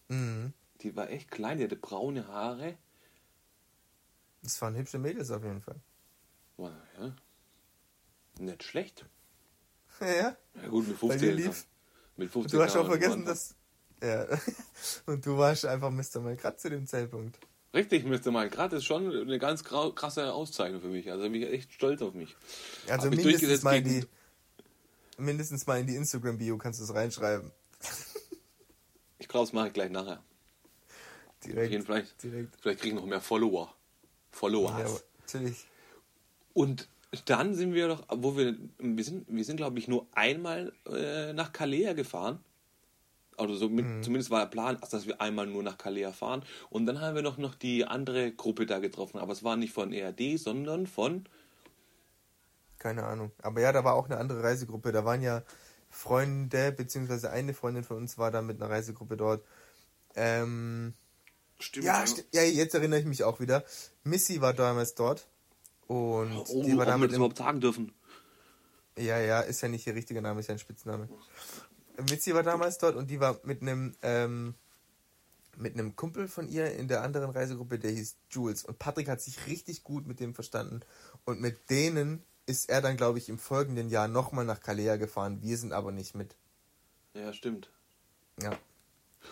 [0.08, 0.52] Mhm.
[0.82, 2.76] Die war echt klein, die hatte braune Haare.
[4.42, 5.80] Das waren hübsche Mädels auf jeden Fall.
[6.58, 7.16] War, ja.
[8.38, 9.06] Nicht schlecht.
[10.00, 10.36] Ja.
[10.60, 11.20] Ja gut, mit Bei 15.
[11.20, 11.66] dir lief.
[12.18, 13.54] Mit 15 Du hast auch vergessen, dass.
[14.02, 14.26] Ja.
[15.06, 16.20] Und du warst einfach Mr.
[16.20, 17.38] Mal gerade zu dem Zeitpunkt.
[17.76, 18.32] Richtig, Mr.
[18.32, 18.56] Mike.
[18.56, 21.10] Gerade ist schon eine ganz krasse Auszeichnung für mich.
[21.10, 22.34] Also bin ich echt stolz auf mich.
[22.88, 24.04] Also Hab mich mindestens mal, in die,
[25.18, 27.52] mindestens mal in die Instagram-Bio kannst du es reinschreiben.
[29.18, 30.22] Ich glaube, das mache ich gleich nachher.
[31.44, 31.86] Direkt.
[31.86, 32.06] Fall.
[32.22, 32.54] Direkt.
[32.60, 33.74] Vielleicht kriege ich noch mehr Follower.
[34.30, 34.92] Followers.
[34.92, 35.66] Ja, natürlich.
[36.52, 36.88] Und
[37.24, 41.32] dann sind wir doch, wo wir, wir sind, wir sind glaube ich nur einmal äh,
[41.32, 42.38] nach Calais gefahren.
[43.38, 44.02] Also so mit, Mhm.
[44.02, 46.42] zumindest war der Plan, dass wir einmal nur nach Calais fahren.
[46.70, 49.18] Und dann haben wir noch, noch die andere Gruppe da getroffen.
[49.18, 51.24] Aber es war nicht von ERD, sondern von,
[52.78, 53.32] Keine Ahnung.
[53.42, 54.92] Aber ja, da war auch eine andere Reisegruppe.
[54.92, 55.42] Da waren ja
[55.90, 59.44] Freunde, beziehungsweise eine Freundin von uns war da mit einer Reisegruppe dort.
[60.14, 60.92] Ähm,
[61.58, 63.64] Stimmt, ja, sti- ja, jetzt erinnere ich mich auch wieder.
[64.04, 65.26] Missy war damals dort.
[65.86, 67.92] Und Oh, die war ob wir damit das überhaupt sagen dürfen.
[68.98, 71.08] Ja, ja, ist ja nicht ihr richtiger Name, ist ja ein Spitzname.
[72.10, 74.54] Mitzi war damals dort und die war mit einem ähm,
[75.56, 78.64] mit einem Kumpel von ihr in der anderen Reisegruppe, der hieß Jules.
[78.64, 80.80] Und Patrick hat sich richtig gut mit dem verstanden.
[81.24, 85.42] Und mit denen ist er dann, glaube ich, im folgenden Jahr nochmal nach Kalea gefahren.
[85.42, 86.36] Wir sind aber nicht mit.
[87.14, 87.70] Ja, stimmt.
[88.40, 88.50] Ja.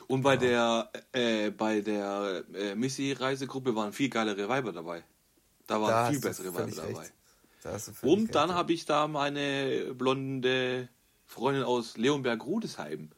[0.09, 5.05] Und bei der, äh, bei der äh, Missy-Reisegruppe waren viel geilere Weiber dabei.
[5.67, 7.11] Da waren Da viel bessere Weiber dabei.
[7.63, 10.89] Da Und dann habe ich da meine blonde
[11.27, 13.11] Freundin aus Leonberg-Rudesheim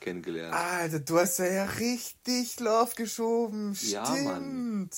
[0.00, 0.54] kennengelernt.
[0.54, 3.76] Alter, du hast ja, ja richtig Lauf geschoben.
[3.82, 4.24] Ja, Stimmt.
[4.24, 4.90] Mann.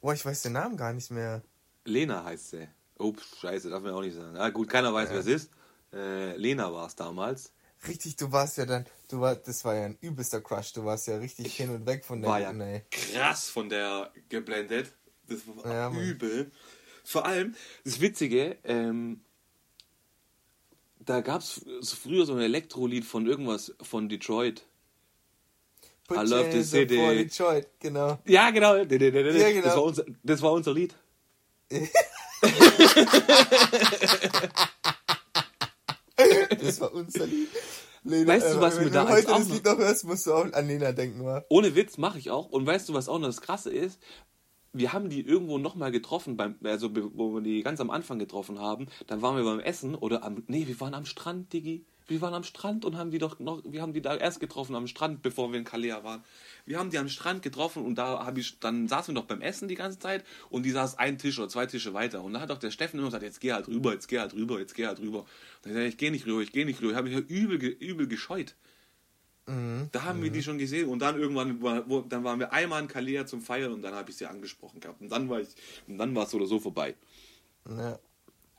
[0.00, 1.42] Boah, ich weiß den Namen gar nicht mehr.
[1.84, 2.68] Lena heißt sie.
[2.98, 4.36] Ups, scheiße, darf man auch nicht sagen.
[4.36, 5.50] Ah, gut, keiner weiß, wer es ist.
[5.92, 7.52] Äh, Lena war es damals.
[7.88, 11.08] Richtig, du warst ja dann, du war, das war ja ein übelster Crush, du warst
[11.08, 12.84] ja richtig hin und weg von der War ja ey.
[12.92, 14.92] krass von der geblendet.
[15.26, 16.00] Das war Ja, Mann.
[16.00, 16.52] übel.
[17.04, 19.24] Vor allem, das Witzige, ähm,
[21.04, 21.60] da gab es
[21.92, 24.62] früher so ein Elektrolied von irgendwas von Detroit.
[26.08, 26.96] Put I love chains city.
[26.96, 28.18] Detroit, genau.
[28.26, 28.76] Ja, genau.
[28.76, 29.62] Ja, genau.
[29.62, 30.94] Das, war unser, das war unser Lied.
[36.60, 37.48] Das war unser Lied.
[38.04, 39.78] Lena, Weißt du, was wenn mir da du als heute auch das noch- Lied noch
[39.78, 41.44] hörst, musst du auch an Lena denken, wa?
[41.48, 42.48] Ohne Witz mache ich auch.
[42.48, 44.00] Und weißt du, was auch noch das Krasse ist?
[44.74, 48.58] Wir haben die irgendwo nochmal getroffen, beim, also wo wir die ganz am Anfang getroffen
[48.58, 48.86] haben.
[49.06, 50.42] Dann waren wir beim Essen oder am.
[50.46, 51.84] Nee, wir waren am Strand, Diggi.
[52.08, 53.62] Wir waren am Strand und haben die doch noch.
[53.64, 56.24] Wir haben die da erst getroffen am Strand, bevor wir in Kalea waren.
[56.66, 58.58] Wir haben die am Strand getroffen und da habe ich.
[58.60, 61.48] Dann saßen wir doch beim Essen die ganze Zeit und die saß einen Tisch oder
[61.48, 62.22] zwei Tische weiter.
[62.22, 64.34] Und da hat doch der Steffen immer gesagt: Jetzt geh halt rüber, jetzt geh halt
[64.34, 65.26] rüber, jetzt geh halt rüber.
[65.64, 66.92] Und ich sag, ich geh nicht rüber, ich geh nicht rüber.
[66.92, 68.54] Ich habe mich ja übel, übel gescheut.
[69.46, 72.88] Da haben wir die schon gesehen und dann irgendwann wo, dann waren wir einmal in
[72.88, 75.48] Kalea zum Feiern und dann habe ich sie angesprochen gehabt und dann war ich
[75.88, 76.94] und dann war es so oder so vorbei.
[77.68, 77.98] Ja,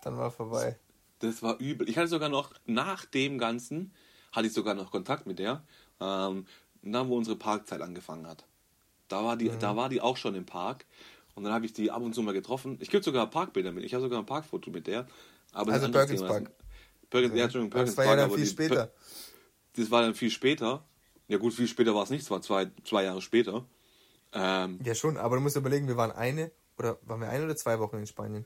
[0.01, 0.77] dann war vorbei.
[1.19, 1.88] Das war übel.
[1.88, 3.93] Ich hatte sogar noch nach dem Ganzen
[4.34, 5.63] hatte ich sogar noch Kontakt mit der,
[6.01, 6.47] ähm,
[6.81, 8.45] dann wo unsere Parkzeit angefangen hat.
[9.07, 10.86] Da war die, da war die auch schon im Park
[11.36, 12.77] und dann habe ich die ab und zu mal getroffen.
[12.81, 13.84] Ich gibt sogar Parkbilder mit.
[13.84, 15.07] Ich habe sogar ein Parkfoto mit der.
[15.51, 16.21] Aber das Also Perkins.
[16.21, 16.51] Park.
[17.09, 18.91] Perkins, ja, Entschuldigung, Das Perkins war ja Park, dann aber viel später.
[19.76, 20.86] Das war dann viel später.
[21.28, 23.65] Ja gut, viel später war es nicht, es war zwei, zwei Jahre später.
[24.34, 27.55] Ähm, Ja, schon, aber du musst überlegen, wir waren eine, oder waren wir eine oder
[27.55, 28.45] zwei Wochen in Spanien?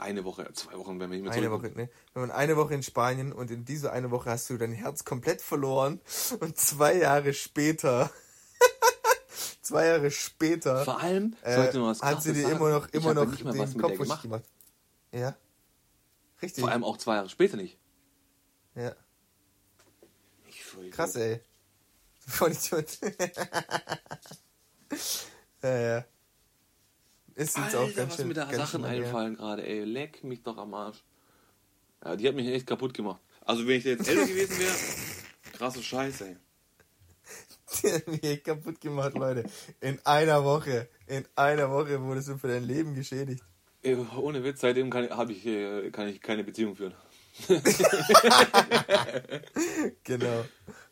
[0.00, 1.50] eine Woche, zwei Wochen, wenn wir nicht mehr Eine.
[1.50, 1.90] Woche, ne?
[2.12, 5.04] Wir waren eine Woche in Spanien und in dieser eine Woche hast du dein Herz
[5.04, 6.00] komplett verloren
[6.40, 8.08] und zwei Jahre später,
[9.60, 12.56] zwei Jahre später, Vor allem äh, hat sie dir sagen.
[12.56, 14.22] immer noch, immer ja noch mal den Kopf gemacht.
[14.22, 14.44] gemacht.
[15.12, 15.36] Ja.
[16.40, 16.62] Richtig.
[16.62, 17.76] Vor allem auch zwei Jahre später nicht.
[18.76, 18.94] ja.
[20.82, 21.40] Ich voll- Krass, ey.
[22.26, 22.98] Voll Idiot.
[25.62, 26.04] ja, ja.
[27.34, 28.28] Ist jetzt auch Alter, ganz was schön.
[28.28, 29.84] mir da ganz Sachen einfallen gerade, ey.
[29.84, 31.02] Leck mich doch am Arsch.
[32.04, 33.20] Ja, die hat mich echt kaputt gemacht.
[33.40, 34.74] Also wenn ich jetzt älter gewesen wäre,
[35.52, 36.36] krasse Scheiße, ey.
[37.82, 39.44] Die hat mich echt kaputt gemacht, Leute.
[39.80, 40.88] In einer Woche.
[41.06, 43.42] In einer Woche wurdest du für dein Leben geschädigt.
[44.16, 46.94] Ohne Witz, seitdem kann, hab ich, äh, kann ich keine Beziehung führen.
[50.04, 50.44] Genau.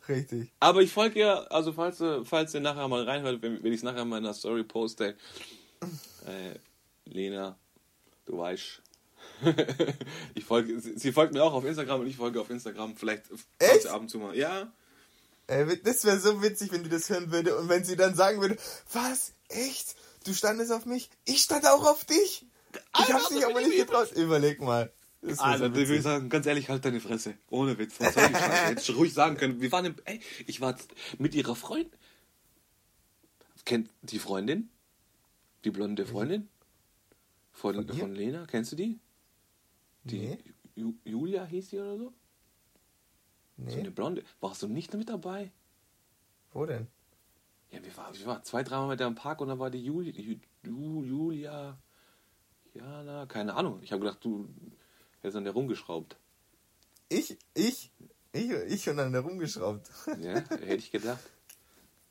[0.07, 0.51] Richtig.
[0.59, 3.79] Aber ich folge ihr, also falls, ihr- falls ihr nachher mal reinhört, wenn, wenn ich
[3.79, 5.15] es nachher in meiner Story poste,
[6.25, 6.57] äh,
[7.05, 7.57] Lena,
[8.25, 8.81] du weißt.
[10.35, 12.95] ich folge, sie, sie folgt mir auch auf Instagram und ich folge auf Instagram.
[12.95, 13.23] Vielleicht
[13.59, 13.87] Echt?
[13.87, 14.35] ab und zu mal.
[14.35, 14.71] Ja,
[15.49, 18.41] Ey, das wäre so witzig, wenn die das hören würde und wenn sie dann sagen
[18.41, 18.57] würde,
[18.91, 19.31] was?
[19.47, 19.95] Echt?
[20.25, 21.09] Du standest auf mich?
[21.25, 22.45] Ich stand auch auf dich?
[22.99, 24.11] Ich hab's dich aber nicht getraut.
[24.11, 24.91] Überleg mal.
[25.21, 27.37] Wär Also, so ich würde sagen, ganz ehrlich, halt deine Fresse.
[27.49, 27.99] Ohne Witz.
[27.99, 28.53] Was soll ich sagen?
[28.67, 29.61] Hättest ruhig sagen können.
[29.61, 30.75] Wir waren im, ey, ich war
[31.17, 31.91] mit ihrer Freundin.
[33.65, 34.69] Kennt die Freundin?
[35.65, 36.47] Die blonde Freundin?
[37.51, 38.15] Von, Von von?
[38.15, 38.45] Lena?
[38.45, 38.99] Kennst du die?
[40.03, 40.37] Die Nee.
[40.75, 42.13] Ju, Julia hieß die oder so?
[43.57, 44.23] So Nee, eine blonde.
[44.39, 45.51] Warst du nicht mit dabei?
[46.53, 46.87] wo denn?
[47.71, 49.83] Ja, wir waren, wir waren zwei, dreimal mit der im Park und dann war die
[49.83, 51.77] Juli, Ju, Ju, Julia,
[52.73, 53.79] Jana, keine Ahnung.
[53.83, 54.47] Ich habe gedacht, du
[55.27, 56.17] hättest an der rumgeschraubt.
[57.09, 57.91] Ich, ich,
[58.31, 59.89] ich, ich und dann da rumgeschraubt.
[60.19, 61.19] Ja, hätte ich gedacht.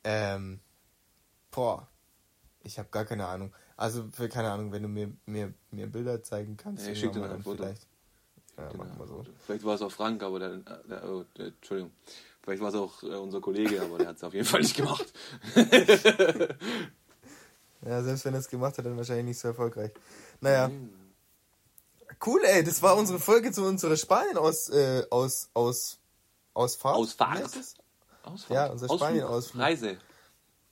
[0.03, 0.59] Ähm,
[1.51, 1.87] boah,
[2.63, 3.53] ich habe gar keine Ahnung.
[3.75, 7.03] Also, für keine Ahnung, wenn du mir, mir, mir Bilder zeigen kannst, Ja, ich irgendwann
[7.03, 7.63] schick dir mal ein dann Foto.
[7.63, 7.87] vielleicht.
[8.57, 8.83] Ja, Genau.
[8.85, 9.23] machen wir so.
[9.45, 11.91] Vielleicht war es auch Frank, aber der, der, oh, der Entschuldigung.
[12.41, 14.75] Vielleicht war es auch äh, unser Kollege, aber der hat es auf jeden Fall nicht
[14.75, 15.13] gemacht.
[17.85, 19.91] Ja, selbst wenn er es gemacht hat, dann wahrscheinlich nicht so erfolgreich.
[20.41, 20.69] Naja.
[22.25, 25.99] Cool, ey, das war unsere Folge zu unserer Spanien aus, äh, aus, aus.
[26.53, 26.97] Ausfahrt.
[27.19, 27.75] Wie heißt es?
[28.23, 28.49] Ausfahrt.
[28.55, 28.99] Ja, unser Ausflug.
[28.99, 29.61] Spanien-Ausflug.
[29.63, 29.97] Reise.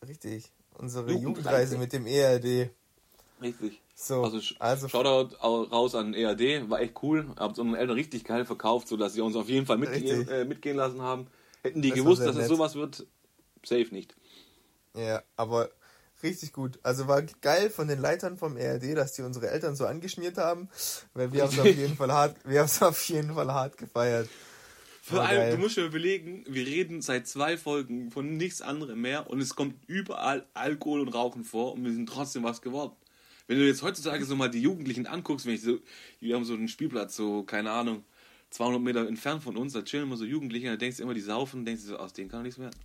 [0.07, 0.51] Richtig.
[0.77, 1.23] Unsere Jugendreise.
[1.27, 2.71] Jugendreise mit dem ERD.
[3.41, 3.81] Richtig.
[3.93, 7.27] So, Also, also- Shoutout au- raus an EAD, war echt cool.
[7.37, 10.75] Habt unseren Eltern richtig geil verkauft, sodass sie uns auf jeden Fall mitgehen, äh, mitgehen
[10.75, 11.27] lassen haben.
[11.63, 12.47] Hätten die Das gewusst, dass es nett.
[12.47, 13.05] sowas wird,
[13.63, 14.15] safe nicht.
[14.95, 15.69] Ja, aber
[16.25, 16.79] richtig gut.
[16.83, 20.69] Also war geil von den Leitern vom ERD, dass die unsere Eltern so angeschmiert haben,
[21.13, 23.77] weil wir haben es auf jeden Fall hart, wir haben es auf jeden Fall hart
[23.77, 24.27] gefeiert.
[25.01, 25.51] Vor allem, geil.
[25.51, 29.55] du musst dir überlegen, wir reden seit zwei Folgen von nichts anderem mehr und es
[29.55, 32.93] kommt überall Alkohol und Rauchen vor und wir sind trotzdem was geworden.
[33.45, 35.77] Wenn du jetzt heutzutage so mal die Jugendlichen anguckst, wenn ich so,
[36.19, 38.03] wir haben so einen Spielplatz, so, keine Ahnung,
[38.49, 41.13] 200 Meter entfernt von uns, da chillen immer so Jugendliche und da denkst du immer,
[41.13, 42.75] die saufen, denkst du so, aus denen kann nichts werden.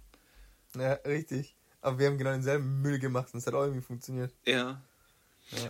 [0.77, 1.57] Ja, richtig.
[1.81, 4.33] Aber wir haben genau denselben Müll gemacht und es hat auch irgendwie funktioniert.
[4.45, 4.83] Ja.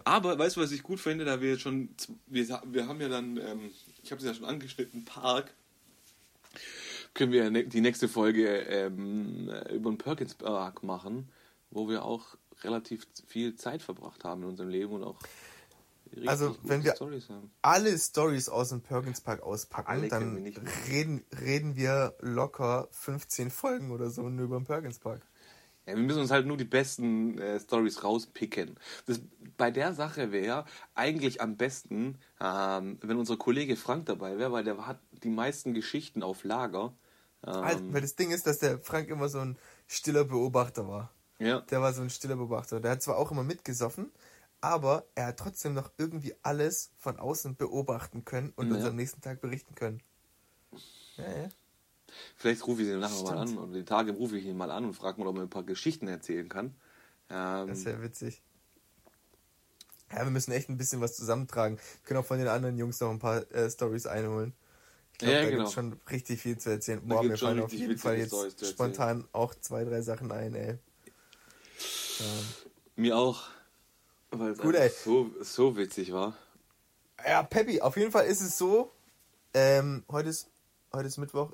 [0.04, 1.90] Aber weißt du, was ich gut finde, da wir jetzt schon,
[2.26, 3.70] wir, wir haben ja dann, ähm,
[4.02, 5.54] ich habe es ja schon angeschnitten, Park,
[7.14, 11.30] können wir ne, die nächste Folge ähm, über den Perkins Park machen,
[11.70, 15.18] wo wir auch relativ viel Zeit verbracht haben in unserem Leben und auch
[16.26, 17.28] also wenn wir Storys
[17.62, 20.52] alle Stories aus dem Perkins Park auspacken, dann
[20.88, 25.22] reden, reden wir locker 15 Folgen oder so nur über den Perkins Park.
[25.90, 28.76] Ja, wir müssen uns halt nur die besten äh, Stories rauspicken.
[29.06, 29.20] Das,
[29.56, 30.64] bei der Sache wäre
[30.94, 35.74] eigentlich am besten, ähm, wenn unser Kollege Frank dabei wäre, weil der hat die meisten
[35.74, 36.94] Geschichten auf Lager.
[37.46, 41.12] Ähm, halt, weil das Ding ist, dass der Frank immer so ein stiller Beobachter war.
[41.38, 41.60] Ja.
[41.62, 42.80] Der war so ein stiller Beobachter.
[42.80, 44.12] Der hat zwar auch immer mitgesoffen,
[44.60, 48.76] aber er hat trotzdem noch irgendwie alles von außen beobachten können und ja.
[48.76, 50.02] uns am nächsten Tag berichten können.
[51.16, 51.48] Ja, ja.
[52.36, 54.84] Vielleicht rufe ich ihn nachher mal an oder die Tage rufe ich ihn mal an
[54.84, 56.74] und frage mal, ob er ein paar Geschichten erzählen kann.
[57.28, 58.42] Ähm, das wäre witzig.
[60.12, 61.76] Ja, wir müssen echt ein bisschen was zusammentragen.
[61.76, 64.52] Wir können auch von den anderen Jungs noch ein paar äh, Stories einholen.
[65.12, 65.62] Ich glaube, ja, da genau.
[65.64, 67.00] gibt schon richtig viel zu erzählen.
[67.06, 70.78] Boah, mir fallen auf jeden Fall jetzt spontan auch zwei, drei Sachen ein, ey.
[72.18, 72.24] Ja.
[72.96, 73.44] Mir auch.
[74.30, 76.36] Weil es Gut, so, so witzig war.
[77.26, 78.92] Ja, Peppi, auf jeden Fall ist es so.
[79.52, 80.48] Ähm, heute, ist,
[80.92, 81.52] heute ist Mittwoch.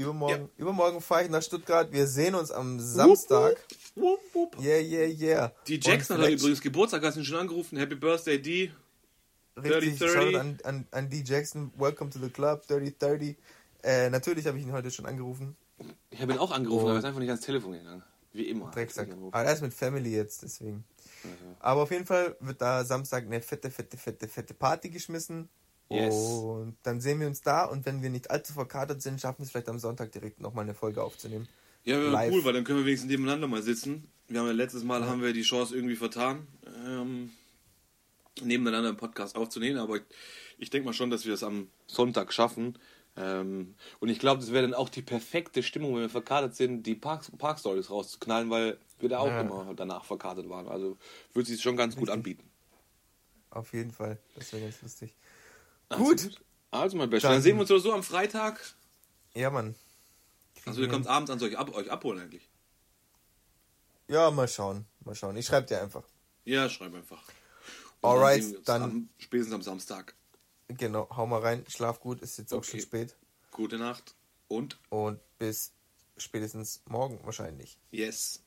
[0.00, 0.62] Übermorgen, ja.
[0.62, 1.92] übermorgen fahre ich nach Stuttgart.
[1.92, 3.56] Wir sehen uns am Samstag.
[3.94, 4.56] Wupp, wupp.
[4.58, 5.52] Yeah, yeah, yeah.
[5.66, 7.76] Die Jackson hat übrigens Geburtstag, hast du ihn schon angerufen.
[7.76, 8.72] Happy Birthday, D.
[9.62, 11.22] Richtig, 30, an, an, an D.
[11.22, 11.70] Jackson.
[11.76, 13.36] Welcome to the club, 3030.
[13.82, 15.54] Äh, natürlich habe ich ihn heute schon angerufen.
[16.08, 18.02] Ich habe ihn auch angerufen, aber er ist einfach nicht ans Telefon gegangen.
[18.32, 18.70] Wie immer.
[18.70, 19.08] Drecksack.
[19.32, 20.84] Aber er ist mit Family jetzt, deswegen.
[21.24, 21.56] Mhm.
[21.58, 25.50] Aber auf jeden Fall wird da Samstag eine fette, fette, fette, fette Party geschmissen.
[25.90, 26.14] Yes.
[26.14, 29.44] Und dann sehen wir uns da und wenn wir nicht allzu verkatert sind, schaffen wir
[29.44, 31.48] es vielleicht am Sonntag direkt nochmal eine Folge aufzunehmen.
[31.84, 34.08] Ja, wäre cool, weil dann können wir wenigstens nebeneinander mal sitzen.
[34.28, 35.08] Wir haben ja letztes Mal ja.
[35.08, 36.46] haben wir die Chance irgendwie vertan,
[36.86, 37.32] ähm,
[38.42, 40.02] nebeneinander einen Podcast aufzunehmen, aber ich,
[40.58, 42.78] ich denke mal schon, dass wir es am Sonntag schaffen.
[43.16, 46.84] Ähm, und ich glaube, das wäre dann auch die perfekte Stimmung, wenn wir verkatert sind,
[46.84, 49.40] die Park, Park Stories rauszuknallen, weil wir da auch ja.
[49.40, 50.68] immer danach verkatert waren.
[50.68, 50.96] Also
[51.32, 52.06] würde sich schon ganz Richtig.
[52.06, 52.50] gut anbieten.
[53.50, 55.12] Auf jeden Fall, das wäre ganz lustig.
[55.90, 56.40] Gut.
[56.70, 57.28] Also, mein Bester.
[57.28, 58.60] Dann, dann, sehen wir uns oder so am Freitag.
[59.34, 59.74] Ja, Mann.
[60.66, 62.48] Also, ihr kommt abends an euch, ab, euch abholen eigentlich.
[64.08, 64.86] Ja, mal schauen.
[65.04, 65.36] Mal schauen.
[65.36, 66.04] Ich schreibe dir einfach.
[66.44, 67.22] Ja, schreib einfach.
[68.00, 68.62] Und Alright, dann.
[68.64, 70.14] dann am, spätestens am Samstag.
[70.68, 71.64] Genau, hau mal rein.
[71.68, 72.60] Schlaf gut, ist jetzt okay.
[72.60, 73.16] auch schon spät.
[73.50, 74.14] Gute Nacht.
[74.48, 74.78] Und?
[74.88, 75.72] Und bis
[76.16, 77.78] spätestens morgen wahrscheinlich.
[77.90, 78.42] Yes.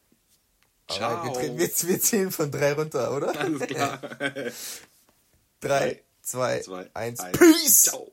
[0.90, 1.40] Ciao.
[1.40, 3.38] Wir, wir, wir, zählen von drei runter, oder?
[3.40, 4.00] Alles klar.
[5.60, 6.04] drei.
[6.32, 6.90] 2, 1.
[7.34, 7.84] Peace!
[7.92, 8.08] Ciao.